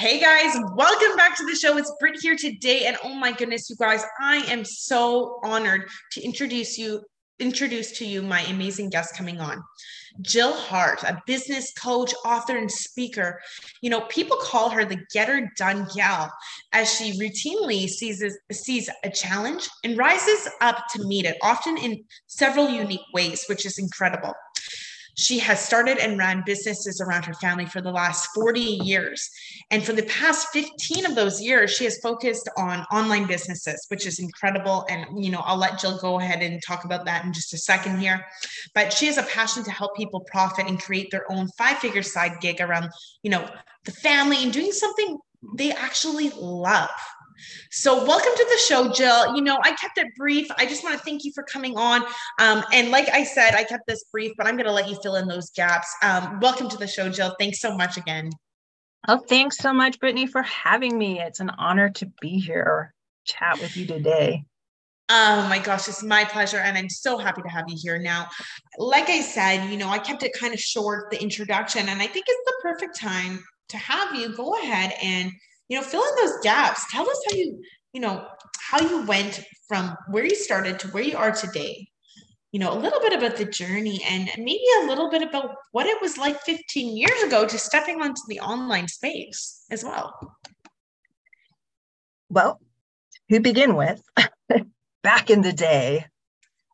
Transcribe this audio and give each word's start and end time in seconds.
Hey 0.00 0.18
guys, 0.18 0.56
welcome 0.76 1.14
back 1.14 1.36
to 1.36 1.44
the 1.44 1.54
show. 1.54 1.76
It's 1.76 1.92
Britt 2.00 2.18
here 2.22 2.34
today, 2.34 2.86
and 2.86 2.96
oh 3.04 3.12
my 3.12 3.32
goodness, 3.32 3.68
you 3.68 3.76
guys, 3.76 4.02
I 4.18 4.36
am 4.50 4.64
so 4.64 5.38
honored 5.44 5.90
to 6.12 6.22
introduce 6.22 6.78
you 6.78 7.02
introduce 7.38 7.92
to 7.98 8.06
you 8.06 8.22
my 8.22 8.40
amazing 8.42 8.88
guest 8.88 9.14
coming 9.14 9.40
on. 9.40 9.62
Jill 10.22 10.54
Hart, 10.54 11.02
a 11.02 11.22
business 11.26 11.72
coach, 11.74 12.14
author, 12.24 12.56
and 12.56 12.70
speaker. 12.70 13.40
You 13.82 13.90
know, 13.90 14.02
people 14.02 14.36
call 14.36 14.70
her 14.70 14.84
the 14.84 15.00
get 15.12 15.28
her 15.28 15.50
done 15.56 15.86
gal 15.94 16.32
as 16.72 16.92
she 16.92 17.18
routinely 17.18 17.86
seizes, 17.86 18.38
sees 18.52 18.88
a 19.04 19.10
challenge 19.10 19.68
and 19.84 19.98
rises 19.98 20.48
up 20.60 20.84
to 20.94 21.04
meet 21.04 21.26
it, 21.26 21.36
often 21.42 21.76
in 21.76 22.04
several 22.26 22.68
unique 22.68 23.00
ways, 23.12 23.44
which 23.48 23.66
is 23.66 23.78
incredible. 23.78 24.34
She 25.20 25.38
has 25.40 25.60
started 25.60 25.98
and 25.98 26.18
ran 26.18 26.42
businesses 26.46 27.00
around 27.00 27.24
her 27.26 27.34
family 27.34 27.66
for 27.66 27.80
the 27.80 27.90
last 27.90 28.30
40 28.34 28.60
years. 28.60 29.28
And 29.70 29.84
for 29.84 29.92
the 29.92 30.04
past 30.04 30.48
15 30.52 31.06
of 31.06 31.14
those 31.14 31.40
years, 31.42 31.70
she 31.70 31.84
has 31.84 31.98
focused 31.98 32.48
on 32.56 32.86
online 32.90 33.26
businesses, 33.26 33.84
which 33.88 34.06
is 34.06 34.18
incredible. 34.18 34.86
And, 34.88 35.22
you 35.22 35.30
know, 35.30 35.40
I'll 35.44 35.58
let 35.58 35.78
Jill 35.78 35.98
go 35.98 36.18
ahead 36.20 36.42
and 36.42 36.62
talk 36.62 36.84
about 36.84 37.04
that 37.04 37.24
in 37.24 37.32
just 37.32 37.52
a 37.52 37.58
second 37.58 37.98
here. 37.98 38.24
But 38.74 38.92
she 38.92 39.06
has 39.06 39.18
a 39.18 39.24
passion 39.24 39.62
to 39.64 39.70
help 39.70 39.94
people 39.94 40.20
profit 40.20 40.66
and 40.66 40.80
create 40.80 41.10
their 41.10 41.30
own 41.30 41.48
five 41.58 41.78
figure 41.78 42.02
side 42.02 42.40
gig 42.40 42.60
around, 42.60 42.90
you 43.22 43.30
know, 43.30 43.48
the 43.84 43.92
family 43.92 44.42
and 44.42 44.52
doing 44.52 44.72
something 44.72 45.18
they 45.54 45.72
actually 45.72 46.30
love. 46.30 46.90
So, 47.70 48.04
welcome 48.04 48.32
to 48.34 48.46
the 48.50 48.58
show, 48.58 48.92
Jill. 48.92 49.36
You 49.36 49.42
know, 49.42 49.58
I 49.62 49.72
kept 49.72 49.98
it 49.98 50.08
brief. 50.16 50.46
I 50.58 50.66
just 50.66 50.84
want 50.84 50.98
to 50.98 51.04
thank 51.04 51.24
you 51.24 51.32
for 51.34 51.42
coming 51.44 51.76
on. 51.76 52.02
Um, 52.38 52.64
and 52.72 52.90
like 52.90 53.08
I 53.08 53.24
said, 53.24 53.54
I 53.54 53.64
kept 53.64 53.86
this 53.86 54.04
brief, 54.12 54.32
but 54.36 54.46
I'm 54.46 54.56
going 54.56 54.66
to 54.66 54.72
let 54.72 54.88
you 54.88 54.96
fill 55.02 55.16
in 55.16 55.28
those 55.28 55.50
gaps. 55.50 55.88
Um, 56.02 56.40
welcome 56.40 56.68
to 56.68 56.76
the 56.76 56.86
show, 56.86 57.08
Jill. 57.08 57.34
Thanks 57.38 57.60
so 57.60 57.76
much 57.76 57.96
again. 57.96 58.30
Oh, 59.08 59.18
thanks 59.18 59.56
so 59.56 59.72
much, 59.72 59.98
Brittany, 59.98 60.26
for 60.26 60.42
having 60.42 60.98
me. 60.98 61.20
It's 61.20 61.40
an 61.40 61.50
honor 61.50 61.88
to 61.90 62.06
be 62.20 62.38
here, 62.38 62.92
chat 63.24 63.60
with 63.60 63.76
you 63.76 63.86
today. 63.86 64.44
Oh 65.08 65.46
my 65.48 65.58
gosh, 65.58 65.88
it's 65.88 66.04
my 66.04 66.24
pleasure. 66.24 66.58
And 66.58 66.78
I'm 66.78 66.88
so 66.88 67.18
happy 67.18 67.42
to 67.42 67.48
have 67.48 67.64
you 67.66 67.76
here 67.80 67.98
now. 67.98 68.28
Like 68.78 69.08
I 69.08 69.20
said, 69.22 69.68
you 69.68 69.76
know, 69.76 69.88
I 69.88 69.98
kept 69.98 70.22
it 70.22 70.32
kind 70.38 70.54
of 70.54 70.60
short, 70.60 71.10
the 71.10 71.20
introduction, 71.20 71.88
and 71.88 72.00
I 72.00 72.06
think 72.06 72.26
it's 72.28 72.44
the 72.46 72.54
perfect 72.62 72.96
time 72.96 73.42
to 73.70 73.76
have 73.76 74.14
you 74.14 74.36
go 74.36 74.56
ahead 74.62 74.92
and 75.02 75.32
you 75.70 75.78
know, 75.78 75.82
fill 75.82 76.02
in 76.02 76.14
those 76.16 76.36
gaps. 76.42 76.84
Tell 76.90 77.08
us 77.08 77.22
how 77.30 77.36
you, 77.36 77.62
you 77.92 78.00
know, 78.00 78.26
how 78.58 78.80
you 78.80 79.06
went 79.06 79.40
from 79.68 79.96
where 80.08 80.24
you 80.24 80.34
started 80.34 80.80
to 80.80 80.88
where 80.88 81.02
you 81.02 81.16
are 81.16 81.30
today. 81.30 81.86
You 82.50 82.58
know, 82.58 82.72
a 82.72 82.78
little 82.78 83.00
bit 83.00 83.12
about 83.12 83.36
the 83.36 83.44
journey 83.44 84.02
and 84.04 84.28
maybe 84.36 84.64
a 84.82 84.86
little 84.86 85.08
bit 85.08 85.22
about 85.22 85.54
what 85.70 85.86
it 85.86 86.02
was 86.02 86.18
like 86.18 86.40
15 86.42 86.96
years 86.96 87.22
ago 87.22 87.46
to 87.46 87.56
stepping 87.56 88.02
onto 88.02 88.20
the 88.26 88.40
online 88.40 88.88
space 88.88 89.64
as 89.70 89.84
well. 89.84 90.36
Well, 92.28 92.60
to 93.30 93.38
begin 93.38 93.76
with, 93.76 94.02
back 95.04 95.30
in 95.30 95.42
the 95.42 95.52
day, 95.52 96.06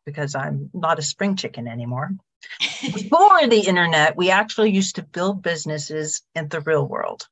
because 0.07 0.33
I'm 0.33 0.71
not 0.73 0.97
a 0.97 1.03
spring 1.03 1.35
chicken 1.35 1.67
anymore, 1.67 2.15
before 2.81 3.47
the 3.47 3.61
internet, 3.67 4.17
we 4.17 4.31
actually 4.31 4.71
used 4.71 4.95
to 4.95 5.03
build 5.03 5.43
businesses 5.43 6.23
in 6.33 6.47
the 6.47 6.61
real 6.61 6.87
world 6.87 7.27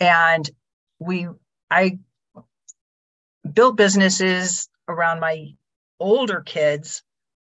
and 0.00 0.50
we 0.98 1.28
i 1.70 1.98
built 3.52 3.76
businesses 3.76 4.68
around 4.88 5.20
my 5.20 5.46
older 6.00 6.40
kids 6.40 7.02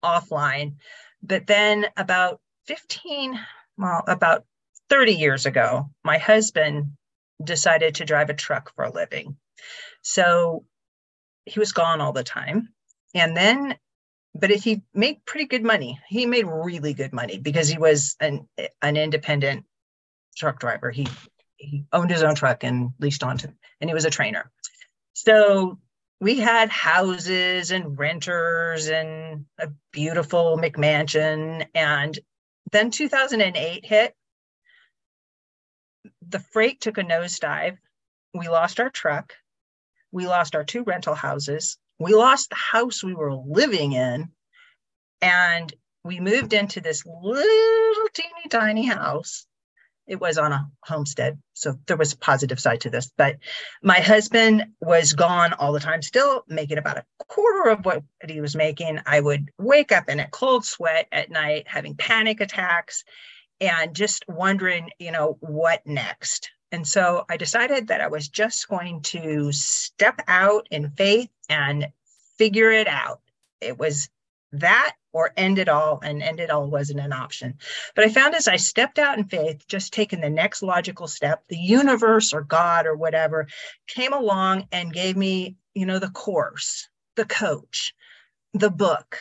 offline 0.05 0.75
but 1.23 1.47
then 1.47 1.87
about 1.97 2.41
15 2.67 3.39
well 3.79 4.03
about 4.07 4.45
30 4.89 5.13
years 5.13 5.47
ago 5.47 5.91
my 6.05 6.19
husband 6.19 6.93
decided 7.43 7.97
to 7.97 8.05
drive 8.05 8.31
a 8.31 8.35
truck 8.35 8.75
for 8.75 8.85
a 8.85 8.93
living. 8.93 9.37
So 10.03 10.65
he 11.45 11.59
was 11.59 11.73
gone 11.73 12.01
all 12.01 12.13
the 12.13 12.25
time. 12.25 12.69
And 13.15 13.37
then 13.37 13.77
but 14.35 14.51
if 14.51 14.65
he 14.65 14.83
made 14.95 15.25
pretty 15.27 15.47
good 15.47 15.63
money 15.63 16.01
he 16.09 16.25
made 16.25 16.47
really 16.47 16.95
good 16.95 17.13
money 17.13 17.39
because 17.39 17.69
he 17.69 17.79
was 17.79 18.17
an 18.21 18.49
an 18.81 18.97
independent 18.97 19.67
truck 20.37 20.59
driver. 20.59 20.91
He 20.91 21.07
he 21.62 21.84
owned 21.93 22.11
his 22.11 22.23
own 22.23 22.34
truck 22.34 22.65
and 22.65 22.91
leased 22.99 23.23
onto, 23.23 23.49
and 23.81 23.89
he 23.89 23.95
was 23.95 24.05
a 24.05 24.11
trainer. 24.11 24.50
So 25.15 25.78
we 26.21 26.39
had 26.39 26.69
houses 26.71 27.71
and 27.71 27.99
renters 27.99 28.89
and 28.89 29.47
a 29.59 29.69
beautiful 29.93 30.56
McMansion. 30.56 31.67
And 31.75 32.19
then 32.71 32.91
2008 32.91 33.84
hit. 33.84 34.15
The 36.28 36.41
freight 36.41 36.81
took 36.81 36.99
a 36.99 37.03
nosedive. 37.03 37.77
We 38.34 38.49
lost 38.49 38.81
our 38.81 38.91
truck. 38.91 39.34
We 40.11 40.27
lost 40.27 40.55
our 40.55 40.65
two 40.65 40.84
rental 40.84 41.15
houses. 41.15 41.79
We 41.99 42.15
lost 42.15 42.50
the 42.50 42.56
house 42.56 43.03
we 43.03 43.15
were 43.15 43.34
living 43.34 43.93
in. 43.93 44.31
And 45.21 45.73
we 46.05 46.21
moved 46.21 46.53
into 46.53 46.81
this 46.81 47.05
little 47.06 48.09
teeny 48.12 48.49
tiny 48.49 48.87
house 48.87 49.47
it 50.07 50.21
was 50.21 50.39
on 50.39 50.53
a 50.53 50.69
homestead 50.85 51.39
so 51.55 51.79
there 51.87 51.97
was 51.97 52.13
a 52.13 52.19
positive 52.19 52.61
side 52.61 52.81
to 52.81 52.91
this 52.91 53.11
but 53.17 53.37
my 53.83 54.01
husband 54.01 54.65
was 54.81 55.13
gone 55.13 55.53
all 55.55 55.73
the 55.73 55.81
time 55.81 56.03
still 56.03 56.45
making 56.49 56.79
about 56.79 56.99
a 56.99 57.05
quarter 57.33 57.71
of 57.71 57.85
what 57.85 58.03
he 58.29 58.41
was 58.41 58.55
making. 58.55 59.01
I 59.07 59.21
would 59.21 59.51
wake 59.59 59.93
up 59.93 60.09
in 60.09 60.21
a 60.21 60.29
cold 60.29 60.65
sweat 60.65 61.07
at 61.12 61.31
night 61.31 61.67
having 61.67 61.97
panic 61.97 62.41
attacks 62.41 63.05
and 63.61 63.95
just 63.95 64.25
wondering 64.29 64.91
you 64.99 65.12
know 65.12 65.39
what 65.41 65.87
next? 65.87 66.51
And 66.71 66.87
so 66.87 67.25
i 67.29 67.37
decided 67.37 67.89
that 67.89 68.01
i 68.01 68.09
was 68.09 68.29
just 68.29 68.69
going 68.69 69.03
to 69.03 69.53
step 69.53 70.21
out 70.29 70.67
in 70.71 70.91
faith 70.91 71.31
and 71.49 71.89
figure 72.39 72.71
it 72.71 72.89
out. 72.89 73.21
It 73.61 73.79
was 73.79 74.09
that 74.53 74.95
or 75.13 75.33
end 75.37 75.59
it 75.59 75.69
all 75.69 76.01
and 76.03 76.23
end 76.23 76.41
it 76.41 76.51
all 76.51 76.67
wasn't 76.67 77.01
an 77.01 77.13
option. 77.13 77.55
But 77.95 78.05
i 78.05 78.09
found 78.09 78.35
as 78.35 78.49
i 78.49 78.57
stepped 78.57 78.99
out 78.99 79.19
in 79.19 79.25
faith 79.25 79.67
just 79.67 79.93
taking 79.93 80.21
the 80.21 80.31
next 80.31 80.63
logical 80.63 81.07
step 81.07 81.45
the 81.49 81.57
universe 81.57 82.33
or 82.33 82.43
god 82.43 82.87
or 82.87 82.97
whatever 82.97 83.47
came 83.87 84.12
along 84.12 84.69
and 84.73 84.93
gave 84.93 85.17
me 85.17 85.57
you 85.75 85.87
know 85.87 85.99
the 85.99 86.11
course 86.11 86.89
the 87.17 87.25
coach 87.25 87.95
the 88.55 88.71
book 88.71 89.19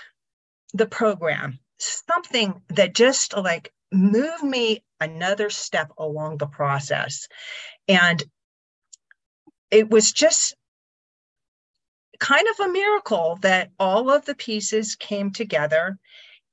the 0.73 0.85
program 0.85 1.59
something 1.79 2.61
that 2.69 2.93
just 2.93 3.35
like 3.35 3.73
moved 3.91 4.43
me 4.43 4.83
another 4.99 5.49
step 5.49 5.91
along 5.97 6.37
the 6.37 6.47
process. 6.47 7.27
And 7.87 8.23
it 9.69 9.89
was 9.89 10.11
just 10.11 10.55
kind 12.21 12.47
of 12.47 12.67
a 12.67 12.71
miracle 12.71 13.39
that 13.41 13.71
all 13.79 14.11
of 14.11 14.23
the 14.25 14.35
pieces 14.35 14.95
came 14.95 15.31
together. 15.31 15.97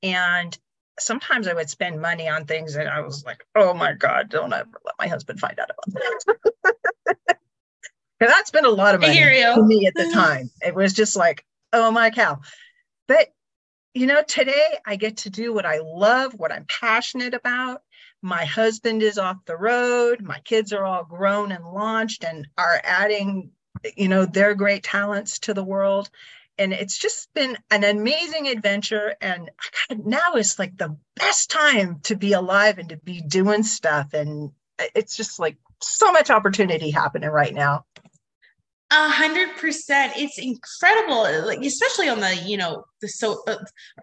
And 0.01 0.57
sometimes 0.99 1.47
I 1.47 1.53
would 1.53 1.69
spend 1.69 2.01
money 2.01 2.27
on 2.27 2.45
things 2.45 2.75
and 2.75 2.89
I 2.89 3.01
was 3.01 3.23
like, 3.23 3.45
oh 3.55 3.73
my 3.73 3.93
God, 3.93 4.29
don't 4.29 4.51
ever 4.51 4.81
let 4.83 4.95
my 4.99 5.07
husband 5.07 5.39
find 5.39 5.57
out 5.59 5.69
about 5.69 6.01
that. 6.25 6.35
Because 8.19 8.33
that's 8.33 8.51
been 8.51 8.65
a 8.65 8.69
lot 8.69 8.95
of 8.95 8.99
money 8.99 9.13
to 9.13 9.63
me 9.63 9.87
at 9.87 9.93
the 9.93 10.11
time. 10.13 10.49
It 10.61 10.75
was 10.75 10.91
just 10.91 11.15
like, 11.15 11.45
oh 11.71 11.89
my 11.89 12.09
cow. 12.09 12.41
But 13.07 13.29
you 13.93 14.07
know, 14.07 14.21
today 14.27 14.77
I 14.85 14.97
get 14.97 15.15
to 15.17 15.29
do 15.29 15.53
what 15.53 15.65
I 15.65 15.79
love, 15.79 16.33
what 16.33 16.51
I'm 16.51 16.65
passionate 16.67 17.33
about. 17.33 17.81
My 18.21 18.43
husband 18.43 19.03
is 19.03 19.17
off 19.17 19.37
the 19.45 19.55
road. 19.55 20.21
My 20.21 20.39
kids 20.39 20.73
are 20.73 20.83
all 20.83 21.05
grown 21.05 21.53
and 21.53 21.63
launched 21.63 22.25
and 22.25 22.45
are 22.57 22.81
adding 22.83 23.51
you 23.95 24.07
know 24.07 24.25
their 24.25 24.55
great 24.55 24.83
talents 24.83 25.39
to 25.39 25.53
the 25.53 25.63
world. 25.63 26.09
And 26.57 26.73
it's 26.73 26.97
just 26.97 27.33
been 27.33 27.57
an 27.71 27.85
amazing 27.85 28.47
adventure. 28.47 29.15
And 29.21 29.49
God, 29.87 30.05
now 30.05 30.33
is 30.35 30.59
like 30.59 30.77
the 30.77 30.97
best 31.15 31.49
time 31.49 32.01
to 32.03 32.17
be 32.17 32.33
alive 32.33 32.79
and 32.79 32.89
to 32.89 32.97
be 32.97 33.21
doing 33.21 33.63
stuff. 33.63 34.13
And 34.13 34.51
uh, 34.77 34.83
it's 34.93 35.15
just 35.15 35.39
like 35.39 35.55
so 35.81 36.11
much 36.11 36.29
opportunity 36.29 36.91
happening 36.91 37.29
right 37.29 37.53
now 37.53 37.85
A 38.91 39.07
hundred 39.07 39.55
percent. 39.57 40.13
It's 40.15 40.39
incredible, 40.39 41.45
like 41.45 41.59
especially 41.59 42.09
on 42.09 42.21
the 42.21 42.35
you 42.37 42.57
know 42.57 42.83
the 43.01 43.07
so 43.07 43.43
uh, 43.47 43.57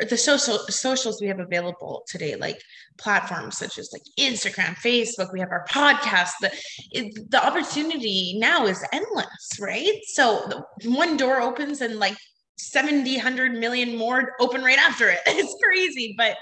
the 0.08 0.16
social 0.16 0.58
socials 0.68 1.20
we 1.20 1.26
have 1.26 1.40
available 1.40 2.04
today, 2.06 2.36
like 2.36 2.60
platforms 2.96 3.58
such 3.58 3.78
as 3.78 3.90
like 3.92 4.02
Instagram, 4.16 4.76
Facebook. 4.76 5.32
We 5.32 5.40
have 5.40 5.50
our 5.50 5.66
podcast. 5.68 6.30
The 6.40 6.52
it, 6.92 7.30
the 7.32 7.44
opportunity 7.44 8.38
now 8.38 8.66
is 8.66 8.86
endless, 8.92 9.58
right? 9.60 9.98
So 10.04 10.62
one 10.84 11.16
door 11.16 11.40
opens 11.40 11.80
and 11.80 11.98
like 11.98 12.16
70 12.58 13.16
100 13.16 13.52
million 13.52 13.96
more 13.96 14.32
open 14.40 14.62
right 14.62 14.78
after 14.78 15.10
it 15.10 15.18
it's 15.26 15.54
crazy 15.62 16.14
but 16.16 16.36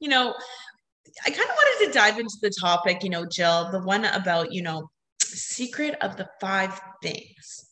you 0.00 0.08
know 0.08 0.34
i 1.24 1.30
kind 1.30 1.48
of 1.48 1.54
wanted 1.56 1.86
to 1.86 1.92
dive 1.96 2.18
into 2.18 2.36
the 2.42 2.50
topic 2.60 3.04
you 3.04 3.08
know 3.08 3.24
jill 3.24 3.70
the 3.70 3.80
one 3.80 4.04
about 4.04 4.52
you 4.52 4.62
know 4.62 4.90
secret 5.22 5.94
of 6.00 6.16
the 6.16 6.28
five 6.40 6.80
things 7.02 7.69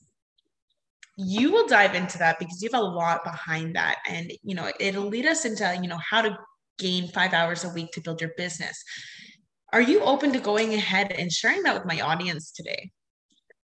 you 1.21 1.51
will 1.51 1.67
dive 1.67 1.97
into 1.97 2.17
that 2.19 2.39
because 2.39 2.63
you 2.63 2.71
have 2.73 2.81
a 2.81 2.85
lot 2.85 3.25
behind 3.25 3.75
that. 3.75 3.97
And 4.09 4.33
you 4.43 4.55
know 4.55 4.71
it'll 4.79 5.07
lead 5.07 5.27
us 5.27 5.45
into 5.45 5.79
you 5.83 5.89
know 5.89 5.99
how 5.99 6.23
to 6.23 6.39
gain 6.79 7.09
five 7.09 7.33
hours 7.33 7.65
a 7.65 7.69
week 7.71 7.91
to 7.93 8.01
build 8.01 8.21
your 8.21 8.31
business. 8.37 8.83
Are 9.73 9.83
you 9.83 10.01
open 10.01 10.33
to 10.33 10.39
going 10.39 10.73
ahead 10.75 11.13
and 11.13 11.31
sharing 11.31 11.65
that 11.65 11.75
with 11.75 11.85
my 11.85 12.01
audience 12.01 12.53
today? 12.53 12.91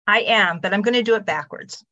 I 0.07 0.21
am 0.23 0.59
but 0.61 0.75
i'm 0.75 0.83
going 0.83 0.95
to 0.95 1.03
do 1.03 1.15
it 1.15 1.25
backwards. 1.25 1.85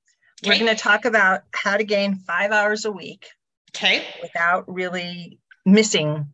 Okay. 0.43 0.51
we're 0.51 0.65
going 0.65 0.77
to 0.77 0.83
talk 0.83 1.05
about 1.05 1.43
how 1.53 1.77
to 1.77 1.85
gain 1.85 2.17
five 2.17 2.51
hours 2.51 2.85
a 2.85 2.93
week 2.93 3.27
okay. 3.75 4.05
without 4.21 4.65
really 4.67 5.39
missing 5.65 6.27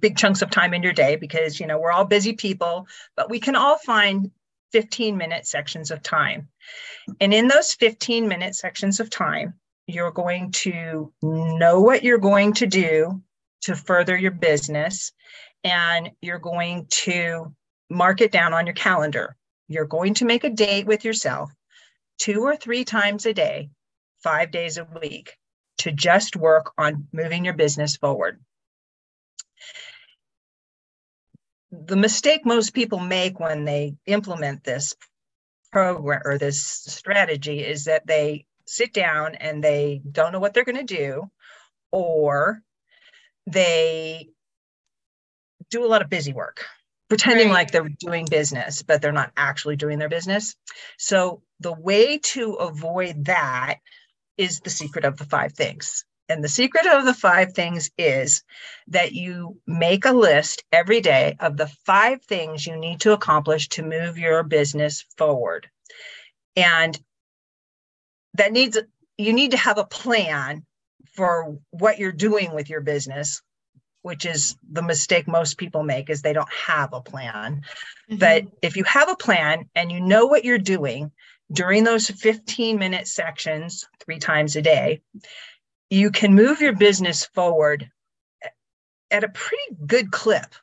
big 0.00 0.16
chunks 0.16 0.42
of 0.42 0.50
time 0.50 0.74
in 0.74 0.82
your 0.82 0.92
day 0.92 1.16
because 1.16 1.58
you 1.58 1.66
know 1.66 1.78
we're 1.78 1.90
all 1.90 2.04
busy 2.04 2.32
people 2.32 2.86
but 3.16 3.30
we 3.30 3.40
can 3.40 3.56
all 3.56 3.78
find 3.78 4.30
15 4.72 5.16
minute 5.16 5.46
sections 5.46 5.90
of 5.90 6.02
time. 6.02 6.48
And 7.20 7.32
in 7.32 7.48
those 7.48 7.74
15 7.74 8.28
minute 8.28 8.54
sections 8.54 9.00
of 9.00 9.10
time, 9.10 9.54
you're 9.86 10.12
going 10.12 10.52
to 10.52 11.12
know 11.22 11.80
what 11.80 12.04
you're 12.04 12.18
going 12.18 12.54
to 12.54 12.66
do 12.66 13.22
to 13.62 13.76
further 13.76 14.16
your 14.16 14.30
business, 14.30 15.12
and 15.64 16.10
you're 16.20 16.38
going 16.38 16.86
to 16.90 17.54
mark 17.90 18.20
it 18.20 18.32
down 18.32 18.54
on 18.54 18.66
your 18.66 18.74
calendar. 18.74 19.36
You're 19.68 19.86
going 19.86 20.14
to 20.14 20.24
make 20.24 20.44
a 20.44 20.50
date 20.50 20.86
with 20.86 21.04
yourself 21.04 21.50
two 22.18 22.42
or 22.42 22.56
three 22.56 22.84
times 22.84 23.26
a 23.26 23.34
day, 23.34 23.70
five 24.22 24.50
days 24.50 24.78
a 24.78 24.88
week, 25.00 25.36
to 25.78 25.92
just 25.92 26.36
work 26.36 26.72
on 26.78 27.08
moving 27.12 27.44
your 27.44 27.54
business 27.54 27.96
forward. 27.96 28.40
The 31.72 31.96
mistake 31.96 32.44
most 32.44 32.74
people 32.74 33.00
make 33.00 33.40
when 33.40 33.64
they 33.64 33.94
implement 34.06 34.62
this 34.62 34.94
program 35.72 36.22
or 36.24 36.36
this 36.36 36.62
strategy 36.62 37.60
is 37.64 37.84
that 37.84 38.06
they 38.06 38.44
sit 38.66 38.92
down 38.92 39.34
and 39.34 39.64
they 39.64 40.02
don't 40.10 40.32
know 40.32 40.38
what 40.38 40.52
they're 40.52 40.64
going 40.64 40.86
to 40.86 40.96
do 40.96 41.30
or 41.90 42.60
they 43.46 44.28
do 45.70 45.84
a 45.84 45.88
lot 45.88 46.02
of 46.02 46.10
busy 46.10 46.32
work 46.32 46.66
pretending 47.08 47.48
right. 47.48 47.54
like 47.54 47.70
they're 47.70 47.88
doing 48.00 48.26
business 48.30 48.82
but 48.82 49.00
they're 49.00 49.12
not 49.12 49.32
actually 49.36 49.76
doing 49.76 49.98
their 49.98 50.08
business 50.10 50.54
so 50.98 51.42
the 51.60 51.72
way 51.72 52.18
to 52.18 52.54
avoid 52.54 53.24
that 53.24 53.76
is 54.36 54.60
the 54.60 54.70
secret 54.70 55.04
of 55.04 55.16
the 55.16 55.24
five 55.24 55.52
things 55.54 56.04
and 56.28 56.42
the 56.42 56.48
secret 56.48 56.86
of 56.86 57.04
the 57.04 57.14
five 57.14 57.52
things 57.52 57.90
is 57.98 58.42
that 58.88 59.12
you 59.12 59.60
make 59.66 60.04
a 60.04 60.12
list 60.12 60.64
every 60.72 61.00
day 61.00 61.36
of 61.40 61.56
the 61.56 61.66
five 61.84 62.22
things 62.22 62.66
you 62.66 62.76
need 62.76 63.00
to 63.00 63.12
accomplish 63.12 63.68
to 63.70 63.82
move 63.82 64.18
your 64.18 64.42
business 64.42 65.04
forward. 65.16 65.68
And 66.56 66.98
that 68.34 68.52
needs, 68.52 68.78
you 69.18 69.32
need 69.32 69.50
to 69.50 69.56
have 69.56 69.78
a 69.78 69.84
plan 69.84 70.64
for 71.14 71.58
what 71.70 71.98
you're 71.98 72.12
doing 72.12 72.54
with 72.54 72.70
your 72.70 72.80
business 72.80 73.42
which 74.02 74.26
is 74.26 74.56
the 74.68 74.82
mistake 74.82 75.28
most 75.28 75.58
people 75.58 75.84
make 75.84 76.10
is 76.10 76.22
they 76.22 76.32
don't 76.32 76.52
have 76.52 76.92
a 76.92 77.00
plan 77.00 77.62
mm-hmm. 78.10 78.16
but 78.16 78.44
if 78.60 78.76
you 78.76 78.84
have 78.84 79.08
a 79.08 79.16
plan 79.16 79.68
and 79.74 79.90
you 79.90 80.00
know 80.00 80.26
what 80.26 80.44
you're 80.44 80.58
doing 80.58 81.10
during 81.52 81.84
those 81.84 82.08
15 82.08 82.78
minute 82.78 83.06
sections 83.06 83.86
three 84.00 84.18
times 84.18 84.56
a 84.56 84.62
day 84.62 85.00
you 85.92 86.10
can 86.10 86.34
move 86.34 86.62
your 86.62 86.72
business 86.72 87.26
forward 87.26 87.90
at 89.10 89.24
a 89.24 89.28
pretty 89.28 89.76
good 89.86 90.10
clip. 90.10 90.54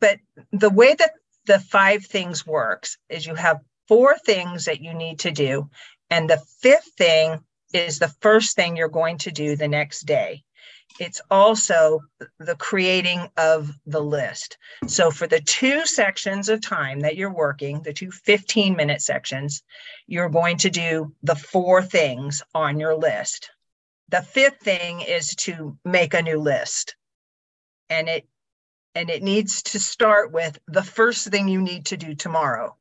But 0.00 0.18
the 0.50 0.70
way 0.70 0.94
that 0.94 1.10
the 1.44 1.58
five 1.58 2.06
things 2.06 2.46
works 2.46 2.96
is 3.10 3.26
you 3.26 3.34
have 3.34 3.60
four 3.88 4.16
things 4.16 4.64
that 4.64 4.80
you 4.80 4.94
need 4.94 5.18
to 5.20 5.30
do. 5.30 5.68
And 6.08 6.30
the 6.30 6.42
fifth 6.62 6.92
thing 6.96 7.40
is 7.74 7.98
the 7.98 8.14
first 8.22 8.56
thing 8.56 8.76
you're 8.76 8.88
going 8.88 9.18
to 9.18 9.30
do 9.30 9.56
the 9.56 9.68
next 9.68 10.06
day. 10.06 10.42
It's 10.98 11.20
also 11.30 12.00
the 12.38 12.56
creating 12.56 13.28
of 13.36 13.70
the 13.84 14.02
list. 14.02 14.56
So, 14.86 15.10
for 15.10 15.26
the 15.26 15.40
two 15.40 15.84
sections 15.84 16.48
of 16.48 16.62
time 16.62 17.00
that 17.00 17.16
you're 17.16 17.32
working, 17.32 17.82
the 17.82 17.92
two 17.92 18.10
15 18.10 18.74
minute 18.74 19.02
sections, 19.02 19.62
you're 20.06 20.28
going 20.30 20.58
to 20.58 20.70
do 20.70 21.14
the 21.22 21.36
four 21.36 21.82
things 21.82 22.42
on 22.54 22.78
your 22.78 22.94
list. 22.94 23.50
The 24.12 24.20
fifth 24.20 24.58
thing 24.58 25.00
is 25.00 25.34
to 25.36 25.78
make 25.86 26.12
a 26.12 26.20
new 26.20 26.38
list. 26.38 26.96
And 27.88 28.10
it 28.10 28.28
and 28.94 29.08
it 29.08 29.22
needs 29.22 29.62
to 29.62 29.80
start 29.80 30.32
with 30.32 30.58
the 30.68 30.82
first 30.82 31.28
thing 31.28 31.48
you 31.48 31.62
need 31.62 31.86
to 31.86 31.96
do 31.96 32.14
tomorrow. 32.14 32.76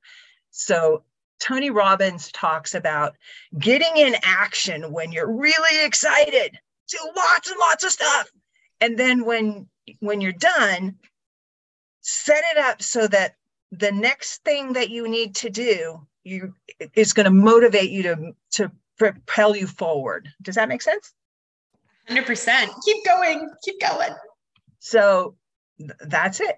So 0.49 1.05
Tony 1.39 1.69
Robbins 1.69 2.33
talks 2.33 2.75
about 2.75 3.15
getting 3.57 3.95
in 3.95 4.17
action 4.23 4.91
when 4.91 5.13
you're 5.13 5.31
really 5.31 5.85
excited. 5.85 6.59
Do 6.89 6.97
lots 7.15 7.49
and 7.49 7.59
lots 7.61 7.85
of 7.85 7.91
stuff. 7.91 8.29
And 8.81 8.99
then 8.99 9.23
when 9.23 9.69
when 9.99 10.19
you're 10.19 10.33
done, 10.33 10.97
set 12.01 12.43
it 12.51 12.57
up 12.57 12.81
so 12.81 13.07
that 13.07 13.35
the 13.71 13.93
next 13.93 14.43
thing 14.43 14.73
that 14.73 14.89
you 14.89 15.07
need 15.07 15.35
to 15.35 15.49
do 15.49 16.05
you 16.25 16.53
is 16.93 17.13
going 17.13 17.23
to 17.23 17.31
motivate 17.31 17.89
you 17.89 18.03
to 18.03 18.33
to 18.51 18.71
propel 18.97 19.55
you 19.55 19.65
forward. 19.65 20.27
Does 20.41 20.55
that 20.55 20.67
make 20.67 20.81
sense? 20.81 21.13
100%. 22.09 22.67
Keep 22.85 23.05
going. 23.05 23.49
Keep 23.63 23.81
going. 23.81 24.15
So 24.79 25.35
th- 25.79 25.91
that's 25.99 26.39
it. 26.39 26.55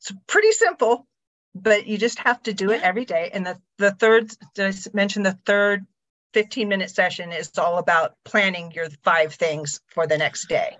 It's 0.00 0.12
pretty 0.26 0.52
simple, 0.52 1.06
but 1.54 1.86
you 1.86 1.98
just 1.98 2.18
have 2.20 2.42
to 2.44 2.52
do 2.52 2.70
it 2.70 2.82
every 2.82 3.04
day. 3.04 3.30
And 3.32 3.46
the, 3.46 3.58
the 3.78 3.90
third, 3.92 4.32
did 4.54 4.74
I 4.74 4.78
mentioned 4.92 5.26
the 5.26 5.38
third 5.46 5.86
15 6.34 6.68
minute 6.68 6.90
session 6.90 7.32
is 7.32 7.50
all 7.58 7.78
about 7.78 8.16
planning 8.24 8.72
your 8.72 8.88
five 9.02 9.32
things 9.32 9.80
for 9.88 10.06
the 10.06 10.18
next 10.18 10.48
day. 10.48 10.76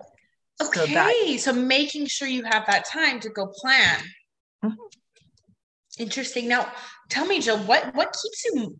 Okay. 0.62 0.80
So, 0.80 0.86
that, 0.86 1.40
so 1.40 1.52
making 1.52 2.06
sure 2.06 2.28
you 2.28 2.44
have 2.44 2.66
that 2.66 2.84
time 2.84 3.20
to 3.20 3.30
go 3.30 3.46
plan. 3.46 3.98
Mm-hmm. 4.64 4.74
Interesting. 5.98 6.48
Now, 6.48 6.72
tell 7.08 7.24
me, 7.24 7.40
Jill, 7.40 7.58
what 7.58 7.94
what 7.94 8.14
keeps 8.20 8.44
you 8.44 8.76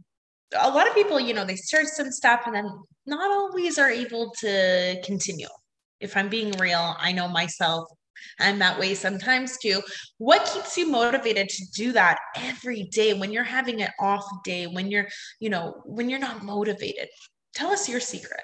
a 0.59 0.71
lot 0.71 0.87
of 0.87 0.95
people, 0.95 1.19
you 1.19 1.35
know, 1.35 1.45
they 1.45 1.57
start 1.57 1.87
some 1.87 2.11
stuff 2.11 2.43
and 2.47 2.55
then 2.55 2.71
not 3.07 3.31
always 3.31 3.79
are 3.79 3.91
able 3.91 4.33
to 4.39 5.01
continue. 5.05 5.49
If 6.01 6.17
I'm 6.17 6.29
being 6.29 6.53
real, 6.59 6.97
I 6.99 7.13
know 7.13 7.29
myself 7.29 7.89
I'm 8.41 8.59
that 8.59 8.79
way 8.79 8.95
sometimes 8.95 9.59
too. 9.59 9.83
What 10.19 10.45
keeps 10.53 10.77
you 10.77 10.91
motivated 10.91 11.49
to 11.49 11.65
do 11.75 11.93
that 11.93 12.19
every 12.37 12.85
day 12.85 13.15
when 13.15 13.33
you're 13.33 13.45
having 13.45 13.83
an 13.83 13.91
off 14.01 14.25
day, 14.45 14.67
when 14.67 14.91
you're, 14.91 15.09
you 15.41 15.51
know, 15.51 15.83
when 15.85 16.09
you're 16.09 16.19
not 16.19 16.43
motivated? 16.43 17.09
Tell 17.55 17.71
us 17.71 17.89
your 17.89 18.01
secret. 18.01 18.43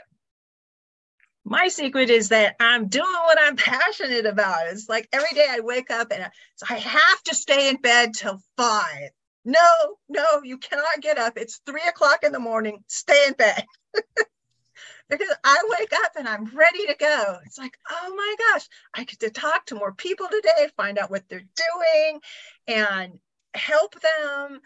My 1.44 1.68
secret 1.68 2.10
is 2.10 2.28
that 2.28 2.54
I'm 2.60 2.88
doing 2.88 3.04
what 3.24 3.38
I'm 3.40 3.56
passionate 3.56 4.26
about. 4.26 4.68
It's 4.68 4.88
like 4.88 5.08
every 5.12 5.34
day 5.34 5.46
I 5.48 5.60
wake 5.60 5.90
up 5.90 6.12
and 6.12 6.30
I 6.68 6.74
have 6.74 7.22
to 7.24 7.34
stay 7.34 7.68
in 7.68 7.76
bed 7.76 8.14
till 8.14 8.40
five 8.56 9.10
no, 9.44 9.96
no, 10.08 10.42
you 10.44 10.58
cannot 10.58 11.00
get 11.00 11.18
up. 11.18 11.36
It's 11.36 11.60
three 11.66 11.86
o'clock 11.88 12.24
in 12.24 12.32
the 12.32 12.38
morning. 12.38 12.84
Stay 12.86 13.26
in 13.28 13.34
bed. 13.34 13.64
because 15.08 15.34
I 15.42 15.58
wake 15.78 15.92
up 16.04 16.12
and 16.16 16.28
I'm 16.28 16.46
ready 16.54 16.86
to 16.86 16.94
go. 16.98 17.38
It's 17.44 17.58
like, 17.58 17.76
oh 17.90 18.14
my 18.14 18.36
gosh, 18.38 18.68
I 18.94 19.04
get 19.04 19.20
to 19.20 19.30
talk 19.30 19.66
to 19.66 19.74
more 19.74 19.92
people 19.92 20.28
today, 20.30 20.68
find 20.76 20.98
out 20.98 21.10
what 21.10 21.28
they're 21.28 21.40
doing, 21.40 22.20
and 22.68 23.18
help 23.54 23.96
them 24.00 24.60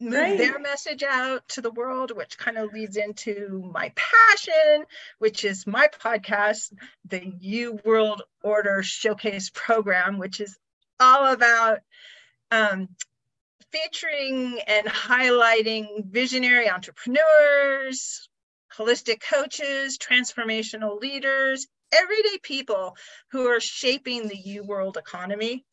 move 0.00 0.12
right. 0.12 0.38
their 0.38 0.58
message 0.58 1.02
out 1.02 1.48
to 1.48 1.60
the 1.60 1.70
world, 1.70 2.14
which 2.14 2.38
kind 2.38 2.58
of 2.58 2.72
leads 2.72 2.96
into 2.96 3.68
my 3.72 3.92
passion, 3.96 4.84
which 5.18 5.44
is 5.44 5.66
my 5.66 5.88
podcast, 6.00 6.72
the 7.06 7.32
U 7.40 7.80
World 7.84 8.22
Order 8.42 8.82
Showcase 8.82 9.50
Program, 9.52 10.18
which 10.18 10.40
is 10.40 10.56
all 11.00 11.32
about 11.32 11.80
um, 12.50 12.88
featuring 13.72 14.60
and 14.66 14.86
highlighting 14.86 16.04
visionary 16.06 16.68
entrepreneurs, 16.68 18.28
holistic 18.76 19.20
coaches, 19.20 19.98
transformational 19.98 21.00
leaders, 21.00 21.66
everyday 21.92 22.38
people 22.42 22.96
who 23.30 23.46
are 23.46 23.60
shaping 23.60 24.28
the 24.28 24.36
U 24.36 24.64
world 24.64 24.96
economy. 24.96 25.64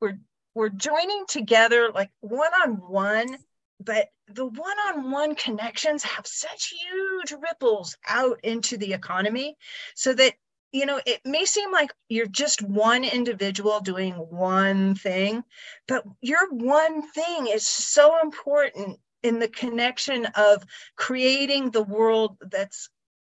We're, 0.00 0.18
we're 0.54 0.68
joining 0.68 1.24
together 1.28 1.90
like 1.94 2.10
one 2.20 2.52
on 2.64 2.74
one 2.76 3.38
but 3.84 4.08
the 4.28 4.46
one-on-one 4.46 5.34
connections 5.34 6.02
have 6.04 6.26
such 6.26 6.72
huge 6.72 7.32
ripples 7.32 7.96
out 8.06 8.40
into 8.42 8.76
the 8.76 8.92
economy 8.92 9.56
so 9.94 10.14
that 10.14 10.34
you 10.72 10.86
know 10.86 11.00
it 11.06 11.20
may 11.24 11.44
seem 11.44 11.70
like 11.70 11.92
you're 12.08 12.26
just 12.26 12.62
one 12.62 13.04
individual 13.04 13.80
doing 13.80 14.14
one 14.14 14.94
thing 14.94 15.44
but 15.86 16.04
your 16.20 16.50
one 16.50 17.02
thing 17.12 17.46
is 17.46 17.66
so 17.66 18.20
important 18.22 18.98
in 19.22 19.38
the 19.38 19.48
connection 19.48 20.26
of 20.34 20.64
creating 20.96 21.70
the 21.70 21.82
world 21.82 22.36
that's 22.50 22.88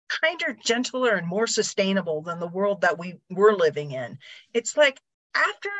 kinder 0.08 0.56
gentler 0.62 1.16
and 1.16 1.26
more 1.26 1.46
sustainable 1.46 2.22
than 2.22 2.38
the 2.38 2.46
world 2.46 2.82
that 2.82 2.98
we 2.98 3.14
were 3.30 3.54
living 3.54 3.92
in. 3.92 4.18
It's 4.52 4.76
like 4.76 5.00
after 5.34 5.70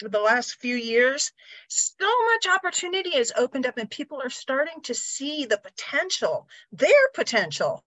the 0.00 0.20
last 0.20 0.54
few 0.60 0.76
years, 0.76 1.32
so 1.68 2.06
much 2.26 2.46
opportunity 2.46 3.16
has 3.16 3.32
opened 3.36 3.66
up 3.66 3.76
and 3.76 3.90
people 3.90 4.20
are 4.22 4.30
starting 4.30 4.80
to 4.82 4.94
see 4.94 5.44
the 5.44 5.58
potential, 5.58 6.48
their 6.72 7.08
potential, 7.14 7.84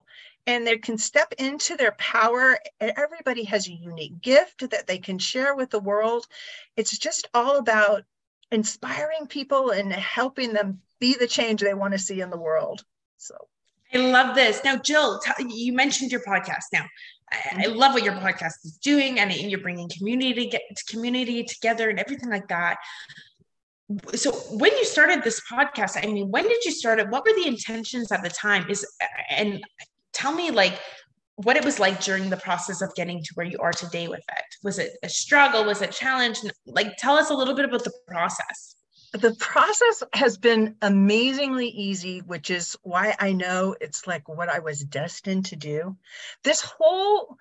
and 0.47 0.65
they 0.65 0.77
can 0.77 0.97
step 0.97 1.33
into 1.37 1.75
their 1.77 1.93
power. 1.93 2.57
Everybody 2.79 3.43
has 3.45 3.67
a 3.67 3.73
unique 3.73 4.21
gift 4.21 4.69
that 4.69 4.87
they 4.87 4.97
can 4.97 5.19
share 5.19 5.55
with 5.55 5.69
the 5.69 5.79
world. 5.79 6.27
It's 6.75 6.97
just 6.97 7.27
all 7.33 7.57
about 7.57 8.03
inspiring 8.51 9.27
people 9.27 9.71
and 9.71 9.91
helping 9.93 10.53
them 10.53 10.81
be 10.99 11.15
the 11.15 11.27
change 11.27 11.61
they 11.61 11.73
want 11.73 11.93
to 11.93 11.99
see 11.99 12.21
in 12.21 12.29
the 12.29 12.37
world. 12.37 12.83
So 13.17 13.35
I 13.93 13.97
love 13.97 14.35
this. 14.35 14.63
Now, 14.63 14.77
Jill, 14.77 15.19
t- 15.19 15.45
you 15.49 15.73
mentioned 15.73 16.11
your 16.11 16.21
podcast. 16.21 16.65
Now, 16.71 16.85
I, 17.31 17.37
I 17.51 17.63
mm-hmm. 17.65 17.77
love 17.77 17.93
what 17.93 18.03
your 18.03 18.13
podcast 18.13 18.63
is 18.63 18.79
doing, 18.81 19.19
and 19.19 19.31
you're 19.33 19.59
bringing 19.59 19.89
community 19.89 20.47
get 20.47 20.61
community 20.89 21.43
together 21.43 21.89
and 21.89 21.99
everything 21.99 22.29
like 22.29 22.47
that. 22.47 22.77
So, 24.15 24.31
when 24.31 24.71
you 24.71 24.85
started 24.85 25.23
this 25.23 25.41
podcast, 25.51 25.99
I 26.01 26.07
mean, 26.07 26.31
when 26.31 26.47
did 26.47 26.63
you 26.63 26.71
start 26.71 26.99
it? 26.99 27.09
What 27.09 27.25
were 27.25 27.33
the 27.35 27.47
intentions 27.47 28.11
at 28.11 28.23
the 28.23 28.29
time? 28.29 28.69
Is 28.69 28.85
and 29.29 29.61
tell 30.21 30.33
me 30.33 30.51
like 30.51 30.79
what 31.35 31.57
it 31.57 31.65
was 31.65 31.79
like 31.79 31.99
during 32.01 32.29
the 32.29 32.37
process 32.37 32.81
of 32.81 32.93
getting 32.95 33.23
to 33.23 33.31
where 33.33 33.45
you 33.45 33.57
are 33.59 33.71
today 33.71 34.07
with 34.07 34.19
it. 34.19 34.45
Was 34.63 34.77
it 34.79 34.91
a 35.03 35.09
struggle? 35.09 35.65
Was 35.65 35.81
it 35.81 35.89
a 35.89 35.93
challenge? 35.93 36.39
Like, 36.65 36.97
tell 36.97 37.15
us 37.15 37.31
a 37.31 37.33
little 37.33 37.55
bit 37.55 37.65
about 37.65 37.83
the 37.83 37.93
process 38.07 38.75
the 39.13 39.35
process 39.35 40.03
has 40.13 40.37
been 40.37 40.75
amazingly 40.81 41.67
easy, 41.67 42.19
which 42.19 42.49
is 42.49 42.77
why 42.81 43.15
I 43.19 43.33
know 43.33 43.75
it's 43.81 44.07
like 44.07 44.29
what 44.29 44.47
I 44.47 44.59
was 44.59 44.79
destined 44.79 45.47
to 45.47 45.57
do. 45.57 45.97
This 46.43 46.61
whole 46.61 47.37